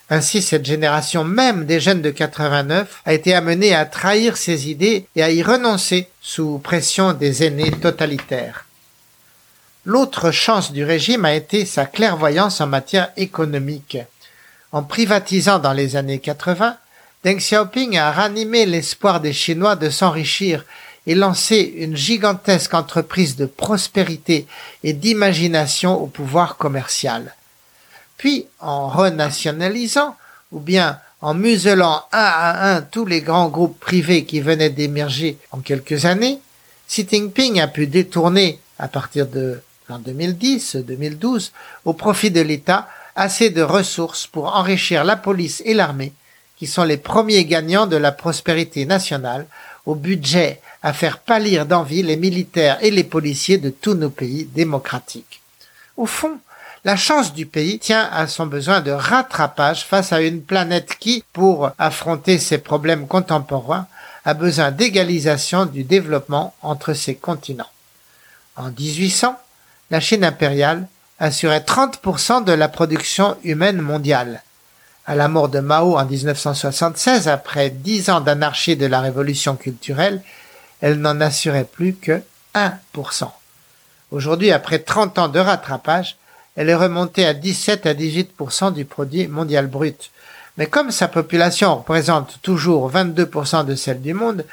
Ainsi, 0.10 0.42
cette 0.42 0.66
génération 0.66 1.24
même 1.24 1.66
des 1.66 1.80
jeunes 1.80 2.02
de 2.02 2.12
89 2.12 3.02
a 3.06 3.14
été 3.14 3.34
amenée 3.34 3.74
à 3.74 3.86
trahir 3.86 4.38
ses 4.38 4.70
idées 4.70 5.08
et 5.16 5.24
à 5.24 5.32
y 5.32 5.42
renoncer 5.42 6.08
sous 6.22 6.60
pression 6.60 7.14
des 7.14 7.44
aînés 7.44 7.72
totalitaires. 7.72 8.66
L'autre 9.86 10.32
chance 10.32 10.72
du 10.72 10.86
régime 10.86 11.26
a 11.26 11.34
été 11.34 11.66
sa 11.66 11.86
clairvoyance 11.86 12.62
en 12.62 12.68
matière 12.68 13.12
économique. 13.18 13.98
En 14.72 14.82
privatisant 14.82 15.60
dans 15.60 15.74
les 15.74 15.98
années 15.98 16.20
80, 16.20 16.78
Deng 17.26 17.38
Xiaoping 17.38 17.98
a 17.98 18.12
ranimé 18.12 18.66
l'espoir 18.66 19.20
des 19.20 19.34
Chinois 19.34 19.76
de 19.76 19.90
s'enrichir 19.90 20.64
et 21.06 21.16
lancer 21.16 21.74
une 21.78 21.98
gigantesque 21.98 22.74
entreprise 22.74 23.36
de 23.36 23.46
prospérité 23.46 24.48
et 24.84 24.94
d'imagination 24.94 26.02
au 26.02 26.08
pouvoir 26.08 26.56
commercial. 26.56 27.36
Puis, 28.16 28.46
en 28.62 28.88
renationalisant, 28.88 30.16
ou 30.54 30.62
bien 30.62 31.00
en 31.20 31.34
muselant 31.34 32.06
un 32.14 32.20
à 32.20 32.74
un 32.74 32.82
tous 32.82 33.06
les 33.06 33.22
grands 33.22 33.50
groupes 33.50 33.80
privés 33.82 34.24
qui 34.24 34.40
venaient 34.40 34.70
d'émerger 34.70 35.38
en 35.52 35.60
quelques 35.60 36.06
années, 36.06 36.40
Xi 36.88 37.06
Jinping 37.10 37.60
a 37.60 37.68
pu 37.68 37.88
détourner, 37.88 38.60
à 38.80 38.88
partir 38.88 39.28
de 39.28 39.62
en 39.90 40.00
2010-2012 40.00 41.52
au 41.86 41.94
profit 41.94 42.32
de 42.32 42.42
l'État 42.42 42.88
assez 43.16 43.50
de 43.50 43.62
ressources 43.62 44.28
pour 44.28 44.56
enrichir 44.56 45.04
la 45.04 45.16
police 45.16 45.62
et 45.66 45.74
l'armée, 45.74 46.14
qui 46.58 46.68
sont 46.68 46.84
les 46.84 46.98
premiers 46.98 47.46
gagnants 47.46 47.88
de 47.88 47.98
la 47.98 48.12
prospérité 48.12 48.86
nationale, 48.86 49.46
au 49.86 49.96
budget 49.96 50.62
à 50.82 50.94
faire 50.94 51.20
pâlir 51.20 51.66
d'envie 51.66 52.04
les 52.04 52.18
militaires 52.18 52.78
et 52.82 52.92
les 52.92 53.04
policiers 53.04 53.58
de 53.58 53.70
tous 53.70 53.94
nos 53.94 54.10
pays 54.10 54.46
démocratiques. 54.46 55.42
Au 55.98 56.06
fond, 56.06 56.40
la 56.86 56.98
chance 56.98 57.34
du 57.34 57.46
pays 57.46 57.80
tient 57.80 58.10
à 58.12 58.28
son 58.28 58.46
besoin 58.46 58.82
de 58.82 58.92
rattrapage 58.92 59.86
face 59.86 60.12
à 60.12 60.22
une 60.22 60.42
planète 60.42 60.98
qui, 61.00 61.24
pour 61.32 61.72
affronter 61.78 62.40
ses 62.40 62.58
problèmes 62.58 63.08
contemporains, 63.08 63.88
a 64.26 64.34
besoin 64.34 64.72
d'égalisation 64.72 65.66
du 65.66 65.84
développement 65.84 66.54
entre 66.62 66.94
ses 66.94 67.16
continents. 67.16 67.70
En 68.56 68.70
1800, 68.70 69.38
la 69.92 70.00
Chine 70.00 70.24
impériale 70.24 70.88
assurait 71.20 71.60
30% 71.60 72.44
de 72.44 72.52
la 72.52 72.68
production 72.68 73.38
humaine 73.44 73.82
mondiale. 73.82 74.44
À 75.06 75.16
la 75.16 75.28
mort 75.28 75.50
de 75.50 75.60
Mao 75.60 75.98
en 75.98 76.06
1976, 76.06 77.28
après 77.28 77.70
dix 77.70 78.10
ans 78.10 78.22
d'anarchie 78.22 78.78
de 78.78 78.86
la 78.86 79.02
révolution 79.02 79.56
culturelle, 79.56 80.22
elle 80.82 81.00
n'en 81.00 81.20
assurait 81.22 81.66
plus 81.66 81.96
que 81.96 82.22
1%. 82.56 83.30
Aujourd'hui, 84.12 84.52
après 84.52 84.80
30 84.80 85.20
ans 85.20 85.28
de 85.28 85.40
rattrapage, 85.40 86.18
elle 86.56 86.70
est 86.70 86.76
remontée 86.76 87.26
à 87.26 87.34
17 87.34 87.86
à 87.86 87.94
18% 87.94 88.74
du 88.74 88.86
produit 88.86 89.28
mondial 89.28 89.68
brut. 89.68 90.12
Mais 90.58 90.68
comme 90.68 90.92
sa 90.92 91.08
population 91.08 91.76
représente 91.78 92.40
toujours 92.42 92.92
22% 92.92 93.66
de 93.66 93.76
celle 93.76 94.02
du 94.02 94.14
monde, 94.14 94.46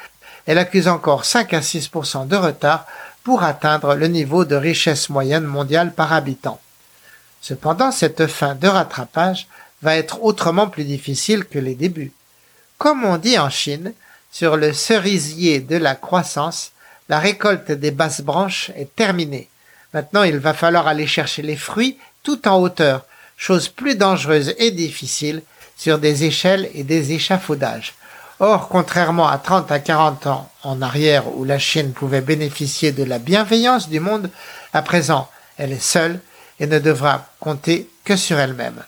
elle 0.47 0.57
accuse 0.57 0.87
encore 0.87 1.25
5 1.25 1.53
à 1.53 1.59
6% 1.59 2.27
de 2.27 2.35
retard 2.35 2.85
pour 3.23 3.43
atteindre 3.43 3.95
le 3.95 4.07
niveau 4.07 4.45
de 4.45 4.55
richesse 4.55 5.09
moyenne 5.09 5.45
mondiale 5.45 5.93
par 5.93 6.13
habitant. 6.13 6.59
Cependant, 7.41 7.91
cette 7.91 8.27
fin 8.27 8.55
de 8.55 8.67
rattrapage 8.67 9.47
va 9.81 9.97
être 9.97 10.23
autrement 10.23 10.67
plus 10.67 10.83
difficile 10.83 11.45
que 11.45 11.59
les 11.59 11.75
débuts. 11.75 12.11
Comme 12.77 13.03
on 13.03 13.17
dit 13.17 13.37
en 13.37 13.49
Chine, 13.49 13.93
sur 14.31 14.57
le 14.57 14.73
cerisier 14.73 15.59
de 15.59 15.75
la 15.75 15.95
croissance, 15.95 16.71
la 17.09 17.19
récolte 17.19 17.71
des 17.71 17.91
basses 17.91 18.21
branches 18.21 18.71
est 18.75 18.95
terminée. 18.95 19.49
Maintenant, 19.93 20.23
il 20.23 20.37
va 20.37 20.53
falloir 20.53 20.87
aller 20.87 21.07
chercher 21.07 21.41
les 21.41 21.57
fruits 21.57 21.97
tout 22.23 22.47
en 22.47 22.59
hauteur, 22.61 23.05
chose 23.35 23.67
plus 23.67 23.95
dangereuse 23.95 24.55
et 24.57 24.71
difficile 24.71 25.41
sur 25.75 25.97
des 25.97 26.23
échelles 26.23 26.69
et 26.73 26.83
des 26.83 27.11
échafaudages. 27.11 27.93
Or, 28.43 28.69
contrairement 28.69 29.27
à 29.27 29.37
30 29.37 29.71
à 29.71 29.77
40 29.77 30.25
ans 30.25 30.49
en 30.63 30.81
arrière 30.81 31.37
où 31.37 31.43
la 31.43 31.59
Chine 31.59 31.93
pouvait 31.93 32.21
bénéficier 32.21 32.91
de 32.91 33.03
la 33.03 33.19
bienveillance 33.19 33.87
du 33.87 33.99
monde, 33.99 34.31
à 34.73 34.81
présent, 34.81 35.29
elle 35.57 35.71
est 35.71 35.79
seule 35.79 36.19
et 36.59 36.65
ne 36.65 36.79
devra 36.79 37.27
compter 37.39 37.87
que 38.03 38.15
sur 38.15 38.39
elle-même. 38.39 38.81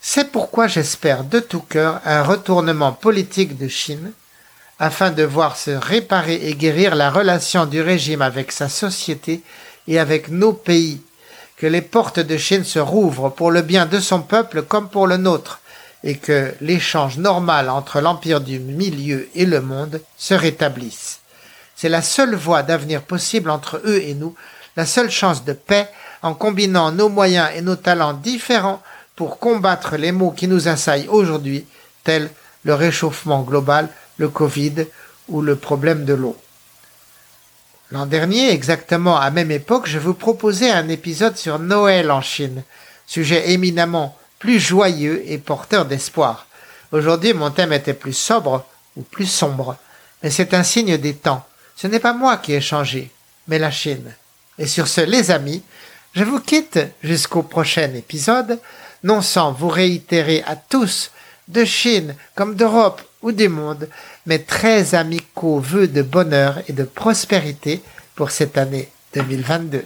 C'est 0.00 0.30
pourquoi 0.30 0.68
j'espère 0.68 1.24
de 1.24 1.40
tout 1.40 1.62
cœur 1.62 2.00
un 2.04 2.22
retournement 2.22 2.92
politique 2.92 3.58
de 3.58 3.66
Chine 3.66 4.12
afin 4.78 5.10
de 5.10 5.24
voir 5.24 5.56
se 5.56 5.72
réparer 5.72 6.46
et 6.46 6.54
guérir 6.54 6.94
la 6.94 7.10
relation 7.10 7.66
du 7.66 7.82
régime 7.82 8.22
avec 8.22 8.52
sa 8.52 8.68
société 8.68 9.42
et 9.88 9.98
avec 9.98 10.28
nos 10.28 10.52
pays, 10.52 11.02
que 11.56 11.66
les 11.66 11.82
portes 11.82 12.20
de 12.20 12.36
Chine 12.36 12.62
se 12.62 12.78
rouvrent 12.78 13.30
pour 13.30 13.50
le 13.50 13.62
bien 13.62 13.86
de 13.86 13.98
son 13.98 14.22
peuple 14.22 14.62
comme 14.62 14.88
pour 14.88 15.08
le 15.08 15.16
nôtre, 15.16 15.60
et 16.06 16.16
que 16.16 16.54
l'échange 16.60 17.18
normal 17.18 17.68
entre 17.68 18.00
l'Empire 18.00 18.40
du 18.40 18.60
Milieu 18.60 19.28
et 19.34 19.44
le 19.44 19.60
monde 19.60 20.00
se 20.16 20.34
rétablisse. 20.34 21.18
C'est 21.74 21.88
la 21.88 22.00
seule 22.00 22.36
voie 22.36 22.62
d'avenir 22.62 23.02
possible 23.02 23.50
entre 23.50 23.82
eux 23.84 24.00
et 24.00 24.14
nous, 24.14 24.36
la 24.76 24.86
seule 24.86 25.10
chance 25.10 25.44
de 25.44 25.52
paix 25.52 25.88
en 26.22 26.32
combinant 26.32 26.92
nos 26.92 27.08
moyens 27.08 27.50
et 27.56 27.60
nos 27.60 27.74
talents 27.74 28.12
différents 28.12 28.80
pour 29.16 29.40
combattre 29.40 29.96
les 29.96 30.12
maux 30.12 30.30
qui 30.30 30.46
nous 30.46 30.68
assaillent 30.68 31.08
aujourd'hui, 31.08 31.66
tels 32.04 32.30
le 32.62 32.74
réchauffement 32.74 33.42
global, 33.42 33.88
le 34.16 34.28
Covid 34.28 34.86
ou 35.28 35.42
le 35.42 35.56
problème 35.56 36.04
de 36.04 36.14
l'eau. 36.14 36.36
L'an 37.90 38.06
dernier, 38.06 38.52
exactement 38.52 39.18
à 39.18 39.32
même 39.32 39.50
époque, 39.50 39.88
je 39.88 39.98
vous 39.98 40.14
proposais 40.14 40.70
un 40.70 40.88
épisode 40.88 41.36
sur 41.36 41.58
Noël 41.58 42.12
en 42.12 42.20
Chine, 42.20 42.62
sujet 43.08 43.50
éminemment 43.50 44.16
joyeux 44.54 45.22
et 45.26 45.38
porteur 45.38 45.84
d'espoir. 45.84 46.46
Aujourd'hui, 46.92 47.34
mon 47.34 47.50
thème 47.50 47.72
était 47.72 47.94
plus 47.94 48.16
sobre 48.16 48.64
ou 48.96 49.02
plus 49.02 49.26
sombre, 49.26 49.76
mais 50.22 50.30
c'est 50.30 50.54
un 50.54 50.62
signe 50.62 50.96
des 50.96 51.14
temps. 51.14 51.46
Ce 51.76 51.86
n'est 51.86 52.00
pas 52.00 52.14
moi 52.14 52.38
qui 52.38 52.54
ai 52.54 52.60
changé, 52.60 53.10
mais 53.48 53.58
la 53.58 53.70
Chine. 53.70 54.14
Et 54.58 54.66
sur 54.66 54.88
ce, 54.88 55.02
les 55.02 55.30
amis, 55.30 55.62
je 56.14 56.24
vous 56.24 56.40
quitte 56.40 56.78
jusqu'au 57.02 57.42
prochain 57.42 57.92
épisode, 57.94 58.58
non 59.04 59.20
sans 59.20 59.52
vous 59.52 59.68
réitérer 59.68 60.42
à 60.46 60.56
tous, 60.56 61.10
de 61.48 61.64
Chine 61.64 62.14
comme 62.34 62.54
d'Europe 62.54 63.02
ou 63.22 63.32
du 63.32 63.48
monde, 63.48 63.88
mes 64.24 64.42
très 64.42 64.94
amicaux 64.94 65.60
vœux 65.60 65.88
de 65.88 66.02
bonheur 66.02 66.58
et 66.68 66.72
de 66.72 66.84
prospérité 66.84 67.82
pour 68.14 68.30
cette 68.30 68.58
année 68.58 68.88
2022. 69.14 69.84